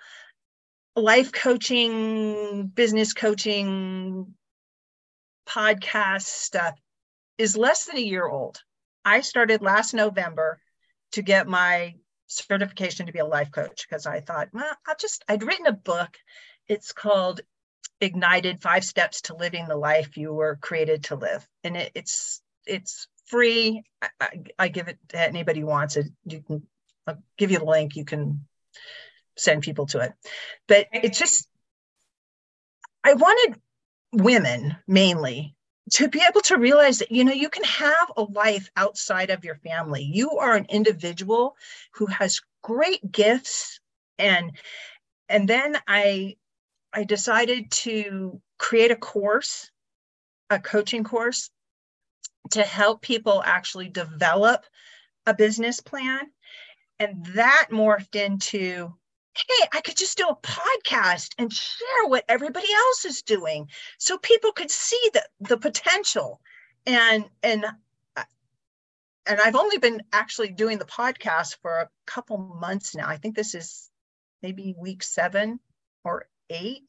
life 0.96 1.30
coaching, 1.30 2.66
business 2.66 3.12
coaching, 3.12 4.34
podcast 5.49 6.26
stuff 6.26 6.75
is 7.38 7.56
less 7.56 7.84
than 7.84 7.96
a 7.96 8.00
year 8.00 8.26
old. 8.26 8.60
I 9.04 9.20
started 9.20 9.62
last 9.62 9.94
November 9.94 10.60
to 11.12 11.22
get 11.22 11.46
my 11.46 11.94
certification 12.30 13.06
to 13.06 13.12
be 13.12 13.18
a 13.18 13.26
life 13.26 13.50
coach 13.50 13.87
because 13.88 14.06
I 14.06 14.20
thought, 14.20 14.49
well, 14.52 14.76
I'll 14.87 14.96
just, 14.99 15.25
I'd 15.28 15.42
written 15.42 15.66
a 15.66 15.72
book. 15.72 16.16
It's 16.68 16.92
called 16.92 17.40
ignited 18.00 18.62
five 18.62 18.84
steps 18.84 19.22
to 19.22 19.37
living 19.37 19.66
the 19.66 19.76
life 19.76 20.16
you 20.16 20.32
were 20.32 20.56
created 20.60 21.04
to 21.04 21.16
live. 21.16 21.46
And 21.64 21.76
it, 21.76 21.92
it's 21.94 22.40
it's 22.66 23.08
free. 23.26 23.82
I, 24.00 24.08
I, 24.20 24.28
I, 24.58 24.68
give 24.68 24.88
it 24.88 24.99
to 25.08 25.20
anybody 25.20 25.60
who 25.60 25.66
wants 25.66 25.96
it. 25.96 26.06
You 26.25 26.40
can 26.40 26.62
I'll 27.06 27.22
give 27.37 27.50
you 27.50 27.58
the 27.58 27.64
link. 27.64 27.96
You 27.96 28.04
can 28.04 28.46
send 29.37 29.62
people 29.62 29.87
to 29.87 30.00
it. 30.00 30.12
But 30.68 30.87
it's 30.92 31.18
just 31.18 31.46
i 33.02 33.14
wanted 33.14 33.58
women 34.12 34.76
mainly 34.87 35.54
to 35.90 36.09
be 36.09 36.23
able 36.28 36.40
to 36.40 36.56
realize 36.56 36.99
that 36.99 37.12
you 37.12 37.25
know 37.25 37.32
you 37.32 37.49
can 37.49 37.64
have 37.64 38.12
a 38.16 38.23
life 38.23 38.70
outside 38.76 39.30
of 39.30 39.44
your 39.44 39.56
family 39.56 40.02
you 40.02 40.30
are 40.38 40.54
an 40.54 40.66
individual 40.68 41.56
who 41.94 42.06
has 42.06 42.40
great 42.62 43.11
gifts 43.11 43.80
and 44.18 44.52
and 45.28 45.49
then 45.49 45.76
i 45.87 46.37
I 46.92 47.04
decided 47.04 47.70
to 47.70 48.40
create 48.59 48.90
a 48.90 48.97
course, 48.97 49.70
a 50.50 50.59
coaching 50.59 51.04
course 51.04 51.50
to 52.50 52.62
help 52.62 53.00
people 53.00 53.42
actually 53.44 53.88
develop 53.88 54.64
a 55.26 55.35
business 55.35 55.80
plan. 55.80 56.20
And 56.99 57.25
that 57.35 57.68
morphed 57.70 58.16
into 58.16 58.94
hey, 59.34 59.68
I 59.72 59.80
could 59.80 59.96
just 59.96 60.18
do 60.18 60.26
a 60.26 60.37
podcast 60.37 61.34
and 61.38 61.52
share 61.52 62.06
what 62.06 62.25
everybody 62.28 62.68
else 62.72 63.04
is 63.04 63.22
doing 63.22 63.68
so 63.99 64.18
people 64.18 64.52
could 64.52 64.70
see 64.70 65.00
the, 65.12 65.25
the 65.40 65.56
potential. 65.56 66.40
And, 66.87 67.25
and, 67.42 67.64
and 69.26 69.40
I've 69.40 69.56
only 69.56 69.78
been 69.78 70.02
actually 70.12 70.50
doing 70.50 70.78
the 70.78 70.84
podcast 70.84 71.58
for 71.62 71.78
a 71.78 71.88
couple 72.06 72.38
months 72.38 72.94
now. 72.94 73.08
I 73.08 73.16
think 73.18 73.37
this 73.37 73.54
is 73.54 73.88
maybe 74.42 74.75
week 74.76 75.02
seven 75.02 75.60
or 76.04 76.26
eight. 76.49 76.82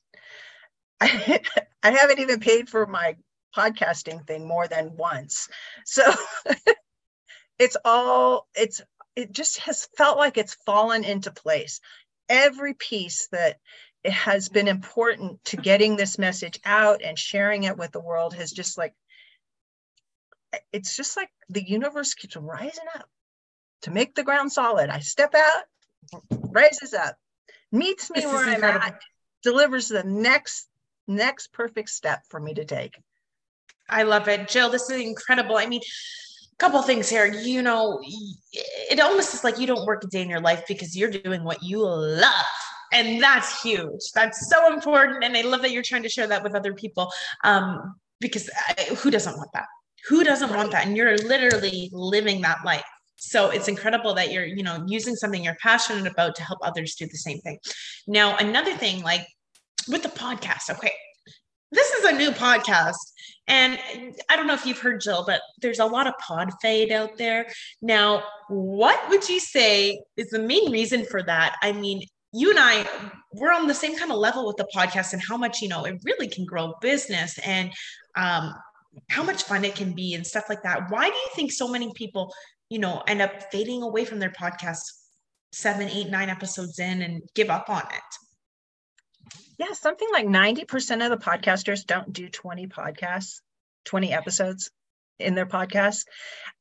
I, 1.00 1.41
I 1.83 1.91
haven't 1.91 2.19
even 2.19 2.39
paid 2.39 2.69
for 2.69 2.86
my 2.86 3.15
podcasting 3.55 4.25
thing 4.25 4.48
more 4.48 4.67
than 4.67 4.95
once. 4.95 5.50
So 5.86 6.03
it's 7.60 7.77
all, 7.83 8.48
it's, 8.55 8.81
it 9.15 9.31
just 9.31 9.60
has 9.60 9.88
felt 9.98 10.17
like 10.17 10.38
it's 10.38 10.57
fallen 10.65 11.03
into 11.03 11.31
place. 11.31 11.81
Every 12.31 12.73
piece 12.73 13.27
that 13.33 13.57
it 14.05 14.13
has 14.13 14.47
been 14.47 14.69
important 14.69 15.43
to 15.45 15.57
getting 15.57 15.97
this 15.97 16.17
message 16.17 16.59
out 16.63 17.01
and 17.03 17.19
sharing 17.19 17.63
it 17.63 17.77
with 17.77 17.91
the 17.91 18.00
world 18.00 18.33
has 18.35 18.51
just 18.51 18.77
like, 18.77 18.93
it's 20.71 20.95
just 20.95 21.17
like 21.17 21.29
the 21.50 21.61
universe 21.61 22.13
keeps 22.13 22.38
rising 22.38 22.85
up 22.95 23.09
to 23.81 23.91
make 23.91 24.15
the 24.15 24.23
ground 24.23 24.51
solid. 24.51 24.89
I 24.89 25.00
step 25.00 25.35
out, 25.35 25.63
rises 26.31 26.93
up, 26.93 27.17
meets 27.71 28.09
me 28.09 28.21
this 28.21 28.31
where 28.31 28.45
I'm 28.45 28.63
at, 28.63 29.01
delivers 29.43 29.89
the 29.89 30.03
next 30.03 30.67
next 31.07 31.51
perfect 31.51 31.89
step 31.89 32.23
for 32.29 32.39
me 32.39 32.53
to 32.53 32.63
take. 32.63 32.97
I 33.89 34.03
love 34.03 34.27
it. 34.29 34.47
Jill, 34.47 34.69
this 34.69 34.89
is 34.89 35.01
incredible. 35.01 35.57
I 35.57 35.65
mean, 35.65 35.81
couple 36.62 36.82
things 36.84 37.10
here. 37.10 37.25
You 37.25 37.63
know, 37.63 38.00
it 38.53 39.00
almost 39.00 39.34
is 39.34 39.44
like 39.44 39.58
you 39.58 39.65
don't 39.65 39.86
work 39.86 40.03
a 40.03 40.08
day 40.08 40.22
in 40.22 40.30
your 40.30 40.39
life 40.39 40.63
because 40.68 40.96
you're 40.96 41.10
doing 41.10 41.44
what 41.44 41.63
you 41.63 41.84
love. 41.84 42.46
And 42.94 43.22
that's 43.22 43.63
huge. 43.63 44.12
That's 44.13 44.48
so 44.48 44.72
important. 44.72 45.24
And 45.24 45.36
I 45.36 45.41
love 45.41 45.63
that 45.63 45.72
you're 45.72 45.82
trying 45.82 46.03
to 46.03 46.10
share 46.10 46.27
that 46.27 46.44
with 46.44 46.53
other 46.53 46.74
people 46.74 47.12
um, 47.44 47.96
because 48.20 48.48
I, 48.68 48.94
who 48.96 49.10
doesn't 49.10 49.36
want 49.38 49.50
that? 49.53 49.65
Who 50.08 50.24
doesn't 50.24 50.51
want 50.51 50.72
that? 50.72 50.86
And 50.86 50.96
you're 50.96 51.18
literally 51.18 51.89
living 51.94 52.41
that 52.41 52.60
life. 52.63 52.86
So 53.18 53.50
it's 53.50 53.68
incredible 53.68 54.13
that 54.15 54.32
you're, 54.32 54.46
you 54.46 54.63
know, 54.63 54.84
using 54.88 55.15
something 55.15 55.44
you're 55.44 55.58
passionate 55.62 56.12
about 56.12 56.36
to 56.36 56.44
help 56.44 56.60
others 56.62 56.96
do 56.96 57.08
the 57.08 57.18
same 57.18 57.39
thing. 57.39 57.58
Now, 58.08 58.36
another 58.38 58.74
thing, 58.74 59.03
like 59.03 59.25
with 59.88 60.03
the 60.03 60.10
podcast, 60.10 60.70
okay, 60.70 60.91
this 61.72 61.89
is 61.91 62.06
a 62.06 62.13
new 62.13 62.32
podcast. 62.32 62.98
And 63.48 63.77
I 64.29 64.36
don't 64.36 64.48
know 64.48 64.53
if 64.53 64.65
you've 64.65 64.79
heard 64.79 65.01
Jill, 65.01 65.24
but 65.25 65.41
there's 65.62 65.79
a 65.79 65.86
lot 65.86 66.07
of 66.07 66.13
pod 66.19 66.51
fade 66.62 66.91
out 66.91 67.17
there. 67.17 67.48
Now, 67.81 68.24
what 68.50 69.10
would 69.10 69.27
you 69.27 69.39
say 69.39 70.01
is 70.15 70.29
the 70.29 70.39
main 70.39 70.71
reason 70.71 71.05
for 71.05 71.21
that? 71.24 71.57
I 71.62 71.71
mean, 71.71 72.03
you 72.33 72.50
and 72.50 72.60
I, 72.60 72.88
we're 73.33 73.51
on 73.51 73.67
the 73.67 73.74
same 73.74 73.98
kind 73.98 74.12
of 74.12 74.17
level 74.17 74.48
with 74.48 74.57
the 74.57 74.67
podcast 74.74 75.13
and 75.13 75.21
how 75.27 75.36
much, 75.36 75.62
you 75.62 75.67
know, 75.67 75.83
it 75.83 76.00
really 76.05 76.29
can 76.29 76.45
grow 76.45 76.75
business 76.81 77.38
and 77.39 77.71
um, 78.15 78.53
how 79.10 79.24
much 79.24 79.43
fun 79.43 79.65
it 79.65 79.75
can 79.75 79.93
be 79.93 80.13
and 80.13 80.25
stuff 80.25 80.45
like 80.48 80.63
that. 80.63 80.89
Why 80.89 81.10
do 81.10 81.15
you 81.15 81.29
think 81.36 81.51
so 81.51 81.67
many 81.67 81.91
people 81.93 82.31
you 82.71 82.79
know, 82.79 83.03
end 83.05 83.21
up 83.21 83.51
fading 83.51 83.83
away 83.83 84.05
from 84.05 84.19
their 84.19 84.29
podcast 84.29 84.79
seven, 85.51 85.89
eight, 85.89 86.10
nine 86.10 86.29
episodes 86.29 86.79
in 86.79 87.01
and 87.01 87.21
give 87.36 87.50
up 87.50 87.69
on 87.69 87.81
it. 87.81 88.30
Yeah, 89.62 89.74
something 89.74 90.08
like 90.12 90.25
90% 90.25 91.06
of 91.06 91.12
the 91.12 91.24
podcasters 91.24 91.86
don't 91.86 92.12
do 92.12 92.27
20 92.27 92.65
podcasts, 92.65 93.41
20 93.86 94.12
episodes 94.12 94.72
in 95.20 95.36
their 95.36 95.46
podcasts. 95.46 96.06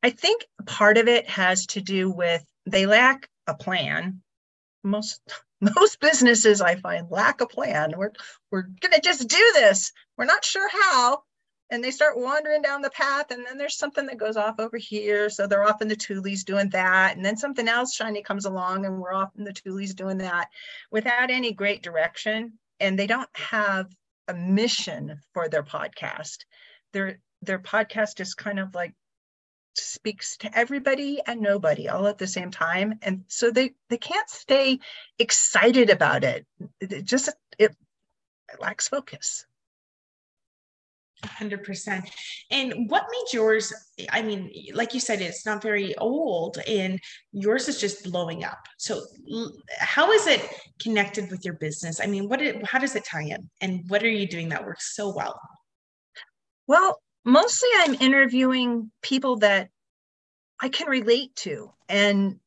I 0.03 0.11
think 0.11 0.45
part 0.67 0.99
of 0.99 1.09
it 1.09 1.27
has 1.31 1.65
to 1.69 1.81
do 1.81 2.11
with 2.11 2.45
they 2.67 2.85
lack 2.85 3.31
a 3.47 3.55
plan. 3.55 4.21
Most 4.85 5.23
most 5.63 5.99
businesses 6.01 6.61
I 6.61 6.77
find 6.77 7.11
lack 7.11 7.41
a 7.41 7.47
plan. 7.47 7.95
We're 7.97 8.13
we're 8.51 8.67
gonna 8.83 9.01
just 9.03 9.27
do 9.27 9.51
this. 9.55 9.93
We're 10.19 10.27
not 10.27 10.45
sure 10.45 10.69
how 10.69 11.23
and 11.71 11.83
they 11.83 11.93
start 11.93 12.19
wandering 12.19 12.61
down 12.61 12.83
the 12.83 12.91
path 12.91 13.31
and 13.31 13.47
then 13.47 13.57
there's 13.57 13.79
something 13.79 14.05
that 14.09 14.19
goes 14.19 14.37
off 14.37 14.61
over 14.61 14.77
here 14.77 15.31
so 15.31 15.47
they're 15.47 15.65
off 15.65 15.81
in 15.81 15.89
the 15.89 15.97
tules 15.97 16.45
doing 16.45 16.69
that 16.71 17.17
and 17.17 17.25
then 17.25 17.39
something 17.39 17.67
else 17.67 17.95
shiny 17.95 18.23
comes 18.23 18.45
along 18.45 18.85
and 18.85 19.01
we're 19.01 19.15
off 19.15 19.31
in 19.39 19.45
the 19.45 19.53
tules 19.55 19.95
doing 19.95 20.19
that 20.19 20.49
without 20.91 21.31
any 21.31 21.53
great 21.53 21.83
direction 21.83 22.59
and 22.81 22.99
they 22.99 23.07
don't 23.07 23.29
have 23.35 23.87
a 24.29 24.35
mission 24.35 25.21
for 25.35 25.49
their 25.49 25.63
podcast. 25.63 26.39
Their 26.93 27.21
their 27.43 27.59
podcast 27.59 28.21
is 28.21 28.35
kind 28.35 28.59
of 28.59 28.75
like 28.75 28.93
speaks 29.75 30.37
to 30.39 30.59
everybody 30.59 31.21
and 31.25 31.41
nobody 31.41 31.89
all 31.89 32.07
at 32.07 32.19
the 32.19 32.27
same 32.27 32.51
time. 32.51 32.99
And 33.03 33.25
so 33.29 33.51
they 33.51 33.73
they 33.89 33.99
can't 33.99 34.29
stay 34.29 34.81
excited 35.19 35.91
about 35.91 36.25
it. 36.25 36.47
It 36.81 37.05
just 37.05 37.29
it, 37.59 37.75
it 38.53 38.61
lacks 38.61 38.89
focus 38.89 39.47
100%. 41.25 42.11
And 42.51 42.91
what 42.91 43.07
made 43.11 43.33
yours? 43.33 43.73
I 44.11 44.23
mean, 44.23 44.51
like 44.75 44.95
you 44.95 45.01
said, 45.01 45.21
it's 45.21 45.45
not 45.45 45.63
very 45.63 45.97
old 45.97 46.59
and 46.67 47.01
yours 47.33 47.69
is 47.69 47.81
just 47.81 48.05
blowing 48.05 48.45
up. 48.45 48.59
So, 48.79 49.03
how 49.79 50.11
is 50.13 50.27
it 50.27 50.47
connected 50.81 51.31
with 51.31 51.45
your 51.45 51.55
business? 51.55 52.01
I 52.01 52.07
mean, 52.07 52.29
what? 52.29 52.41
It, 52.41 52.65
how 52.67 52.79
does 52.79 52.97
it 52.97 53.05
tie 53.05 53.25
in? 53.25 53.51
And 53.61 53.85
what 53.89 54.03
are 54.03 54.09
you 54.09 54.27
doing 54.27 54.49
that 54.51 54.65
works 54.65 54.95
so 54.95 55.15
well? 55.15 55.41
Well, 56.67 57.01
mostly 57.25 57.69
I'm 57.79 57.95
interviewing 57.95 58.91
people 59.03 59.37
that 59.39 59.69
I 60.61 60.69
can 60.69 60.89
relate 60.89 61.35
to 61.37 61.73
and 61.89 62.39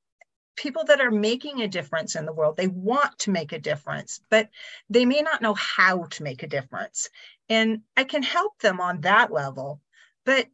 people 0.56 0.84
that 0.86 1.02
are 1.02 1.12
making 1.12 1.62
a 1.62 1.68
difference 1.68 2.16
in 2.16 2.26
the 2.26 2.34
world. 2.34 2.58
They 2.58 2.68
want 2.68 3.20
to 3.20 3.32
make 3.32 3.52
a 3.52 3.60
difference, 3.60 4.22
but 4.30 4.50
they 4.90 5.06
may 5.06 5.22
not 5.22 5.42
know 5.42 5.54
how 5.54 6.06
to 6.06 6.24
make 6.24 6.44
a 6.44 6.48
difference. 6.48 7.10
And 7.50 7.82
I 7.98 8.04
can 8.04 8.24
help 8.24 8.60
them 8.60 8.80
on 8.80 9.02
that 9.02 9.32
level. 9.32 9.82
But 10.26 10.48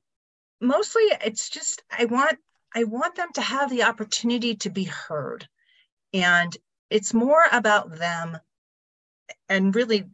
mostly 0.62 1.04
it's 1.04 1.50
just 1.50 1.84
I 1.92 2.06
want 2.06 2.38
I 2.74 2.84
want 2.84 3.16
them 3.16 3.30
to 3.34 3.42
have 3.42 3.70
the 3.70 3.84
opportunity 3.84 4.56
to 4.58 4.70
be 4.70 4.84
heard. 4.84 5.48
And 6.14 6.56
it's 6.90 7.14
more 7.14 7.44
about 7.52 7.98
them 7.98 8.38
and 9.48 9.76
really 9.76 10.06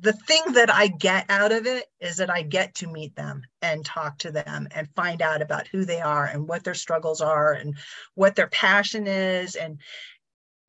the 0.00 0.12
thing 0.12 0.42
that 0.52 0.72
I 0.72 0.88
get 0.88 1.26
out 1.28 1.52
of 1.52 1.66
it 1.66 1.86
is 2.00 2.16
that 2.18 2.30
I 2.30 2.42
get 2.42 2.76
to 2.76 2.86
meet 2.86 3.16
them 3.16 3.42
and 3.62 3.84
talk 3.84 4.18
to 4.18 4.30
them 4.30 4.68
and 4.70 4.88
find 4.94 5.22
out 5.22 5.42
about 5.42 5.66
who 5.68 5.84
they 5.84 6.00
are 6.00 6.24
and 6.24 6.48
what 6.48 6.64
their 6.64 6.74
struggles 6.74 7.20
are 7.20 7.52
and 7.52 7.76
what 8.14 8.36
their 8.36 8.48
passion 8.48 9.06
is 9.06 9.56
and 9.56 9.80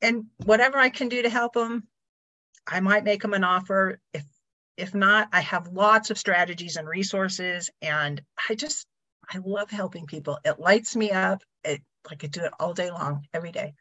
and 0.01 0.25
whatever 0.45 0.77
I 0.77 0.89
can 0.89 1.09
do 1.09 1.21
to 1.21 1.29
help 1.29 1.53
them, 1.53 1.85
I 2.65 2.79
might 2.79 3.03
make 3.03 3.21
them 3.21 3.33
an 3.33 3.43
offer. 3.43 3.99
If 4.13 4.25
if 4.77 4.95
not, 4.95 5.27
I 5.33 5.41
have 5.41 5.67
lots 5.67 6.09
of 6.09 6.17
strategies 6.17 6.77
and 6.77 6.87
resources 6.87 7.69
and 7.81 8.21
I 8.49 8.55
just 8.55 8.87
I 9.31 9.39
love 9.43 9.69
helping 9.69 10.07
people. 10.07 10.39
It 10.43 10.59
lights 10.59 10.95
me 10.95 11.11
up. 11.11 11.43
It 11.63 11.81
like 12.09 12.23
I 12.23 12.27
do 12.27 12.41
it 12.41 12.53
all 12.59 12.73
day 12.73 12.89
long, 12.89 13.27
every 13.33 13.51
day. 13.51 13.73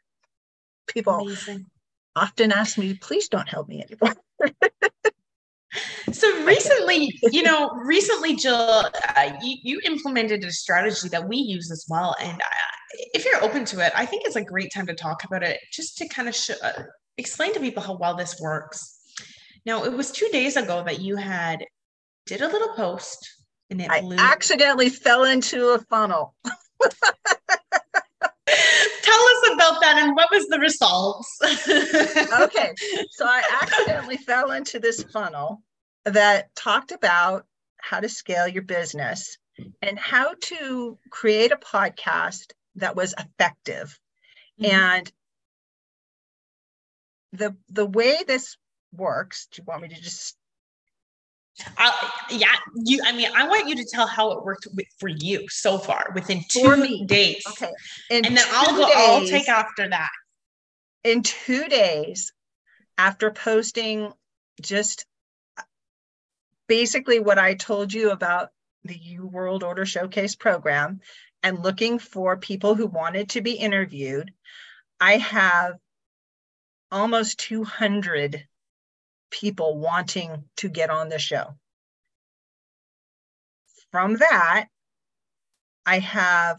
People 0.88 1.20
Amazing. 1.20 1.66
often 2.16 2.52
ask 2.52 2.76
me, 2.76 2.94
please 2.94 3.28
don't 3.28 3.48
help 3.48 3.68
me 3.68 3.82
anymore. 3.82 4.16
So 6.18 6.44
recently, 6.44 7.16
you 7.30 7.44
know, 7.44 7.70
recently, 7.84 8.34
Jill, 8.34 8.54
uh, 8.54 8.90
you, 9.40 9.56
you, 9.62 9.80
implemented 9.84 10.42
a 10.42 10.50
strategy 10.50 11.08
that 11.10 11.28
we 11.28 11.36
use 11.36 11.70
as 11.70 11.86
well. 11.88 12.16
And 12.20 12.42
uh, 12.42 12.46
if 13.14 13.24
you're 13.24 13.44
open 13.44 13.64
to 13.66 13.86
it, 13.86 13.92
I 13.94 14.04
think 14.04 14.24
it's 14.26 14.34
a 14.34 14.42
great 14.42 14.72
time 14.74 14.86
to 14.86 14.94
talk 14.94 15.22
about 15.22 15.44
it, 15.44 15.60
just 15.72 15.96
to 15.98 16.08
kind 16.08 16.28
of 16.28 16.34
sh- 16.34 16.50
uh, 16.60 16.72
explain 17.18 17.54
to 17.54 17.60
people 17.60 17.84
how 17.84 17.96
well 17.96 18.16
this 18.16 18.40
works. 18.40 18.98
Now, 19.64 19.84
it 19.84 19.92
was 19.92 20.10
two 20.10 20.28
days 20.32 20.56
ago 20.56 20.82
that 20.84 21.00
you 21.00 21.14
had 21.14 21.64
did 22.26 22.42
a 22.42 22.48
little 22.48 22.74
post, 22.74 23.24
and 23.70 23.80
it 23.80 23.88
I 23.88 24.00
blew. 24.00 24.16
accidentally 24.18 24.88
fell 24.88 25.22
into 25.22 25.68
a 25.68 25.78
funnel. 25.78 26.34
Tell 26.40 26.50
us 29.20 29.50
about 29.52 29.80
that 29.82 29.98
and 29.98 30.16
what 30.16 30.30
was 30.32 30.48
the 30.48 30.58
results? 30.58 31.38
okay, 32.40 32.74
so 33.10 33.24
I 33.24 33.40
accidentally 33.62 34.16
fell 34.16 34.50
into 34.50 34.80
this 34.80 35.04
funnel 35.04 35.62
that 36.10 36.54
talked 36.54 36.92
about 36.92 37.46
how 37.80 38.00
to 38.00 38.08
scale 38.08 38.48
your 38.48 38.62
business 38.62 39.38
and 39.82 39.98
how 39.98 40.34
to 40.40 40.98
create 41.10 41.52
a 41.52 41.56
podcast 41.56 42.52
that 42.76 42.96
was 42.96 43.14
effective. 43.18 43.98
Mm-hmm. 44.60 44.74
And 44.74 45.12
the 47.32 47.56
the 47.68 47.86
way 47.86 48.18
this 48.26 48.56
works, 48.92 49.48
do 49.52 49.60
you 49.60 49.64
want 49.66 49.82
me 49.82 49.88
to 49.88 50.00
just 50.00 50.36
I, 51.76 52.10
yeah, 52.30 52.54
you. 52.76 53.00
I 53.04 53.12
mean, 53.12 53.28
I 53.34 53.48
want 53.48 53.68
you 53.68 53.76
to 53.76 53.84
tell 53.84 54.06
how 54.06 54.30
it 54.32 54.44
worked 54.44 54.68
with, 54.74 54.86
for 55.00 55.08
you 55.08 55.46
so 55.48 55.78
far 55.78 56.12
within 56.14 56.42
two 56.48 57.04
days. 57.06 57.42
Okay, 57.50 57.70
in 58.10 58.24
and 58.24 58.36
then 58.36 58.44
I'll 58.52 58.76
go. 58.76 58.86
Days, 58.86 58.94
I'll 58.96 59.26
take 59.26 59.48
after 59.48 59.88
that. 59.88 60.10
In 61.02 61.22
two 61.22 61.66
days, 61.68 62.32
after 62.96 63.30
posting 63.30 64.12
just 64.60 65.04
basically 66.68 67.18
what 67.18 67.38
I 67.38 67.54
told 67.54 67.92
you 67.92 68.10
about 68.10 68.50
the 68.84 68.96
U 68.96 69.26
World 69.26 69.64
Order 69.64 69.84
Showcase 69.84 70.36
program 70.36 71.00
and 71.42 71.62
looking 71.62 71.98
for 71.98 72.36
people 72.36 72.74
who 72.74 72.86
wanted 72.86 73.30
to 73.30 73.40
be 73.40 73.52
interviewed. 73.52 74.32
I 75.00 75.16
have 75.16 75.78
almost 76.90 77.38
200 77.40 78.46
people 79.30 79.78
wanting 79.78 80.44
to 80.56 80.68
get 80.68 80.90
on 80.90 81.08
the 81.08 81.18
show. 81.18 81.54
From 83.90 84.16
that, 84.16 84.66
I 85.86 85.98
have 86.00 86.58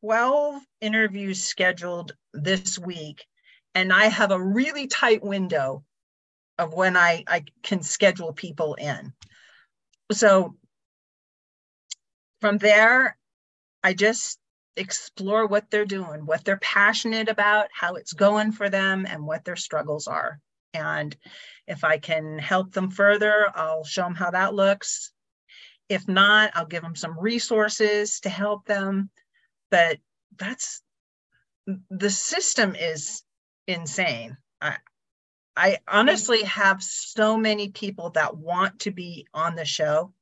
12 0.00 0.62
interviews 0.80 1.42
scheduled 1.42 2.12
this 2.32 2.78
week, 2.78 3.24
and 3.74 3.92
I 3.92 4.06
have 4.06 4.32
a 4.32 4.42
really 4.42 4.88
tight 4.88 5.22
window 5.22 5.84
of 6.58 6.74
when 6.74 6.96
I, 6.96 7.24
I 7.26 7.44
can 7.62 7.82
schedule 7.82 8.32
people 8.32 8.74
in. 8.74 9.12
So 10.12 10.56
from 12.40 12.58
there, 12.58 13.16
I 13.82 13.94
just 13.94 14.38
explore 14.76 15.46
what 15.46 15.70
they're 15.70 15.84
doing, 15.84 16.26
what 16.26 16.44
they're 16.44 16.58
passionate 16.58 17.28
about, 17.28 17.68
how 17.72 17.94
it's 17.94 18.12
going 18.12 18.52
for 18.52 18.68
them, 18.68 19.06
and 19.06 19.24
what 19.24 19.44
their 19.44 19.56
struggles 19.56 20.06
are. 20.06 20.40
And 20.74 21.16
if 21.66 21.84
I 21.84 21.98
can 21.98 22.38
help 22.38 22.72
them 22.72 22.90
further, 22.90 23.46
I'll 23.54 23.84
show 23.84 24.02
them 24.02 24.14
how 24.14 24.30
that 24.30 24.54
looks. 24.54 25.12
If 25.88 26.08
not, 26.08 26.52
I'll 26.54 26.66
give 26.66 26.82
them 26.82 26.96
some 26.96 27.18
resources 27.18 28.20
to 28.20 28.28
help 28.28 28.64
them. 28.66 29.10
But 29.70 29.98
that's 30.36 30.82
the 31.90 32.10
system 32.10 32.74
is 32.74 33.22
insane. 33.66 34.36
I, 34.60 34.76
I 35.56 35.70
mm-hmm. 35.70 35.98
honestly 35.98 36.42
have 36.44 36.82
so 36.82 37.36
many 37.36 37.68
people 37.68 38.10
that 38.10 38.36
want 38.36 38.80
to 38.80 38.90
be 38.90 39.26
on 39.34 39.56
the 39.56 39.64
show 39.64 40.12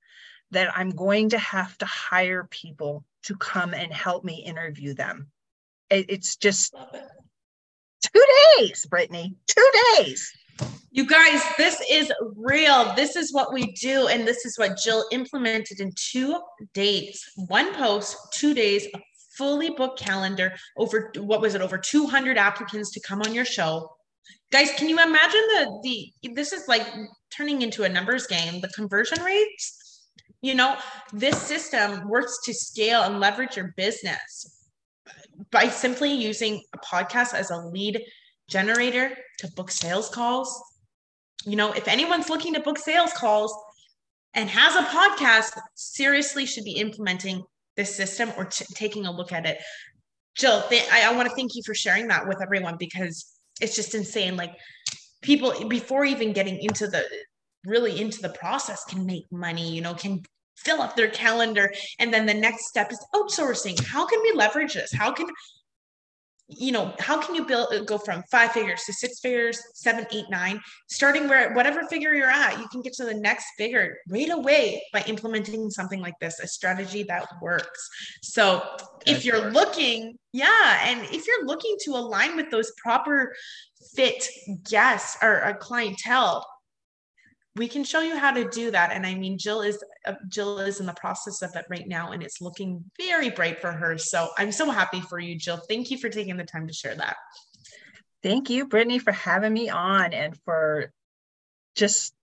that 0.50 0.76
I'm 0.76 0.90
going 0.90 1.30
to 1.30 1.38
have 1.38 1.76
to 1.78 1.86
hire 1.86 2.44
people 2.50 3.04
to 3.24 3.36
come 3.36 3.74
and 3.74 3.92
help 3.92 4.24
me 4.24 4.42
interview 4.44 4.94
them. 4.94 5.28
It, 5.90 6.06
it's 6.08 6.36
just 6.36 6.74
two 8.02 8.24
days, 8.58 8.86
Brittany, 8.86 9.36
two 9.46 9.70
days. 9.96 10.32
You 10.90 11.06
guys, 11.06 11.40
this 11.56 11.80
is 11.88 12.12
real. 12.36 12.92
This 12.96 13.14
is 13.14 13.32
what 13.32 13.52
we 13.52 13.72
do. 13.72 14.08
And 14.08 14.26
this 14.26 14.44
is 14.44 14.58
what 14.58 14.76
Jill 14.76 15.04
implemented 15.12 15.80
in 15.80 15.92
two 15.94 16.40
days 16.74 17.24
one 17.36 17.72
post, 17.74 18.16
two 18.34 18.54
days, 18.54 18.86
a 18.94 19.00
fully 19.38 19.70
booked 19.70 20.00
calendar, 20.00 20.52
over 20.76 21.12
what 21.18 21.40
was 21.40 21.54
it, 21.54 21.62
over 21.62 21.78
200 21.78 22.36
applicants 22.36 22.90
to 22.90 23.00
come 23.00 23.22
on 23.22 23.32
your 23.32 23.44
show 23.44 23.88
guys 24.50 24.70
can 24.76 24.88
you 24.88 24.98
imagine 24.98 25.40
the 25.48 25.80
the 26.22 26.32
this 26.34 26.52
is 26.52 26.66
like 26.68 26.86
turning 27.30 27.62
into 27.62 27.84
a 27.84 27.88
numbers 27.88 28.26
game 28.26 28.60
the 28.60 28.68
conversion 28.68 29.22
rates? 29.22 30.08
You 30.42 30.54
know 30.54 30.76
this 31.12 31.40
system 31.40 32.08
works 32.08 32.38
to 32.44 32.54
scale 32.54 33.02
and 33.02 33.20
leverage 33.20 33.56
your 33.56 33.74
business 33.76 34.68
by 35.50 35.68
simply 35.68 36.12
using 36.12 36.62
a 36.74 36.78
podcast 36.78 37.34
as 37.34 37.50
a 37.50 37.56
lead 37.56 38.00
generator 38.48 39.16
to 39.38 39.48
book 39.56 39.70
sales 39.70 40.08
calls. 40.08 40.62
You 41.44 41.56
know 41.56 41.72
if 41.72 41.88
anyone's 41.88 42.28
looking 42.28 42.54
to 42.54 42.60
book 42.60 42.78
sales 42.78 43.12
calls 43.12 43.54
and 44.34 44.48
has 44.48 44.76
a 44.76 44.88
podcast 44.88 45.58
seriously 45.74 46.46
should 46.46 46.64
be 46.64 46.72
implementing 46.72 47.42
this 47.76 47.94
system 47.94 48.30
or 48.36 48.44
t- 48.44 48.64
taking 48.74 49.06
a 49.06 49.12
look 49.12 49.32
at 49.32 49.46
it. 49.46 49.58
Jill 50.36 50.62
th- 50.68 50.88
I, 50.92 51.10
I 51.10 51.16
want 51.16 51.28
to 51.28 51.34
thank 51.34 51.54
you 51.54 51.62
for 51.64 51.74
sharing 51.74 52.08
that 52.08 52.28
with 52.28 52.40
everyone 52.42 52.76
because 52.78 53.39
it's 53.60 53.76
just 53.76 53.94
insane. 53.94 54.36
Like 54.36 54.54
people 55.22 55.68
before 55.68 56.04
even 56.04 56.32
getting 56.32 56.58
into 56.60 56.86
the 56.86 57.04
really 57.64 58.00
into 58.00 58.20
the 58.22 58.30
process 58.30 58.84
can 58.84 59.04
make 59.04 59.24
money, 59.30 59.70
you 59.70 59.82
know, 59.82 59.94
can 59.94 60.22
fill 60.56 60.82
up 60.82 60.96
their 60.96 61.10
calendar. 61.10 61.72
And 61.98 62.12
then 62.12 62.26
the 62.26 62.34
next 62.34 62.68
step 62.68 62.92
is 62.92 63.04
outsourcing. 63.14 63.82
How 63.86 64.06
can 64.06 64.20
we 64.22 64.32
leverage 64.32 64.74
this? 64.74 64.92
How 64.92 65.12
can 65.12 65.26
you 66.50 66.72
know 66.72 66.92
how 66.98 67.20
can 67.20 67.34
you 67.34 67.44
build 67.44 67.68
go 67.86 67.96
from 67.96 68.22
five 68.30 68.52
figures 68.52 68.82
to 68.84 68.92
six 68.92 69.20
figures 69.20 69.62
seven 69.74 70.06
eight 70.12 70.24
nine 70.30 70.60
starting 70.88 71.28
where 71.28 71.54
whatever 71.54 71.82
figure 71.84 72.14
you're 72.14 72.30
at 72.30 72.58
you 72.58 72.66
can 72.68 72.82
get 72.82 72.92
to 72.92 73.04
the 73.04 73.14
next 73.14 73.46
figure 73.56 73.96
right 74.08 74.30
away 74.30 74.82
by 74.92 75.02
implementing 75.06 75.70
something 75.70 76.00
like 76.00 76.18
this 76.20 76.40
a 76.40 76.46
strategy 76.46 77.02
that 77.04 77.26
works. 77.40 77.88
So 78.22 78.62
if 79.06 79.24
you're 79.24 79.50
looking 79.50 80.18
yeah 80.32 80.80
and 80.84 81.02
if 81.12 81.26
you're 81.26 81.46
looking 81.46 81.76
to 81.84 81.92
align 81.92 82.36
with 82.36 82.50
those 82.50 82.72
proper 82.82 83.34
fit 83.94 84.26
guests 84.68 85.16
or 85.22 85.38
a 85.38 85.54
clientele 85.54 86.44
we 87.60 87.68
can 87.68 87.84
show 87.84 88.00
you 88.00 88.16
how 88.16 88.32
to 88.32 88.48
do 88.48 88.70
that 88.70 88.90
and 88.92 89.06
i 89.06 89.14
mean 89.14 89.36
jill 89.38 89.60
is 89.60 89.84
uh, 90.06 90.14
jill 90.28 90.58
is 90.58 90.80
in 90.80 90.86
the 90.86 90.94
process 90.94 91.42
of 91.42 91.54
it 91.54 91.66
right 91.68 91.86
now 91.86 92.12
and 92.12 92.22
it's 92.22 92.40
looking 92.40 92.82
very 92.98 93.30
bright 93.30 93.60
for 93.60 93.70
her 93.70 93.98
so 93.98 94.28
i'm 94.38 94.50
so 94.50 94.70
happy 94.70 95.00
for 95.00 95.18
you 95.18 95.36
jill 95.36 95.58
thank 95.68 95.90
you 95.90 95.98
for 95.98 96.08
taking 96.08 96.36
the 96.36 96.44
time 96.44 96.66
to 96.66 96.72
share 96.72 96.94
that 96.94 97.16
thank 98.22 98.48
you 98.50 98.66
brittany 98.66 98.98
for 98.98 99.12
having 99.12 99.52
me 99.52 99.68
on 99.68 100.12
and 100.12 100.36
for 100.44 100.92
just 101.76 102.14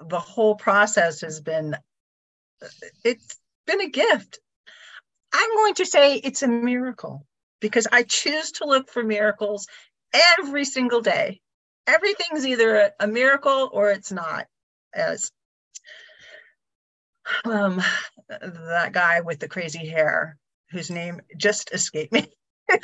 the 0.00 0.20
whole 0.20 0.54
process 0.54 1.20
has 1.20 1.40
been 1.40 1.76
it's 3.04 3.38
been 3.66 3.80
a 3.80 3.88
gift. 3.88 4.38
I'm 5.32 5.54
going 5.56 5.74
to 5.74 5.86
say 5.86 6.16
it's 6.16 6.42
a 6.42 6.48
miracle 6.48 7.26
because 7.60 7.86
I 7.90 8.02
choose 8.02 8.52
to 8.52 8.66
look 8.66 8.88
for 8.88 9.02
miracles 9.02 9.66
every 10.38 10.64
single 10.64 11.00
day. 11.00 11.40
Everything's 11.86 12.46
either 12.46 12.92
a 12.98 13.06
miracle 13.06 13.70
or 13.72 13.90
it's 13.90 14.12
not. 14.12 14.46
As 14.96 15.30
um, 17.44 17.80
that 18.28 18.92
guy 18.92 19.20
with 19.20 19.38
the 19.40 19.48
crazy 19.48 19.86
hair, 19.86 20.36
whose 20.70 20.90
name 20.90 21.20
just 21.36 21.72
escaped 21.72 22.12
me. 22.12 22.28
he 22.70 22.78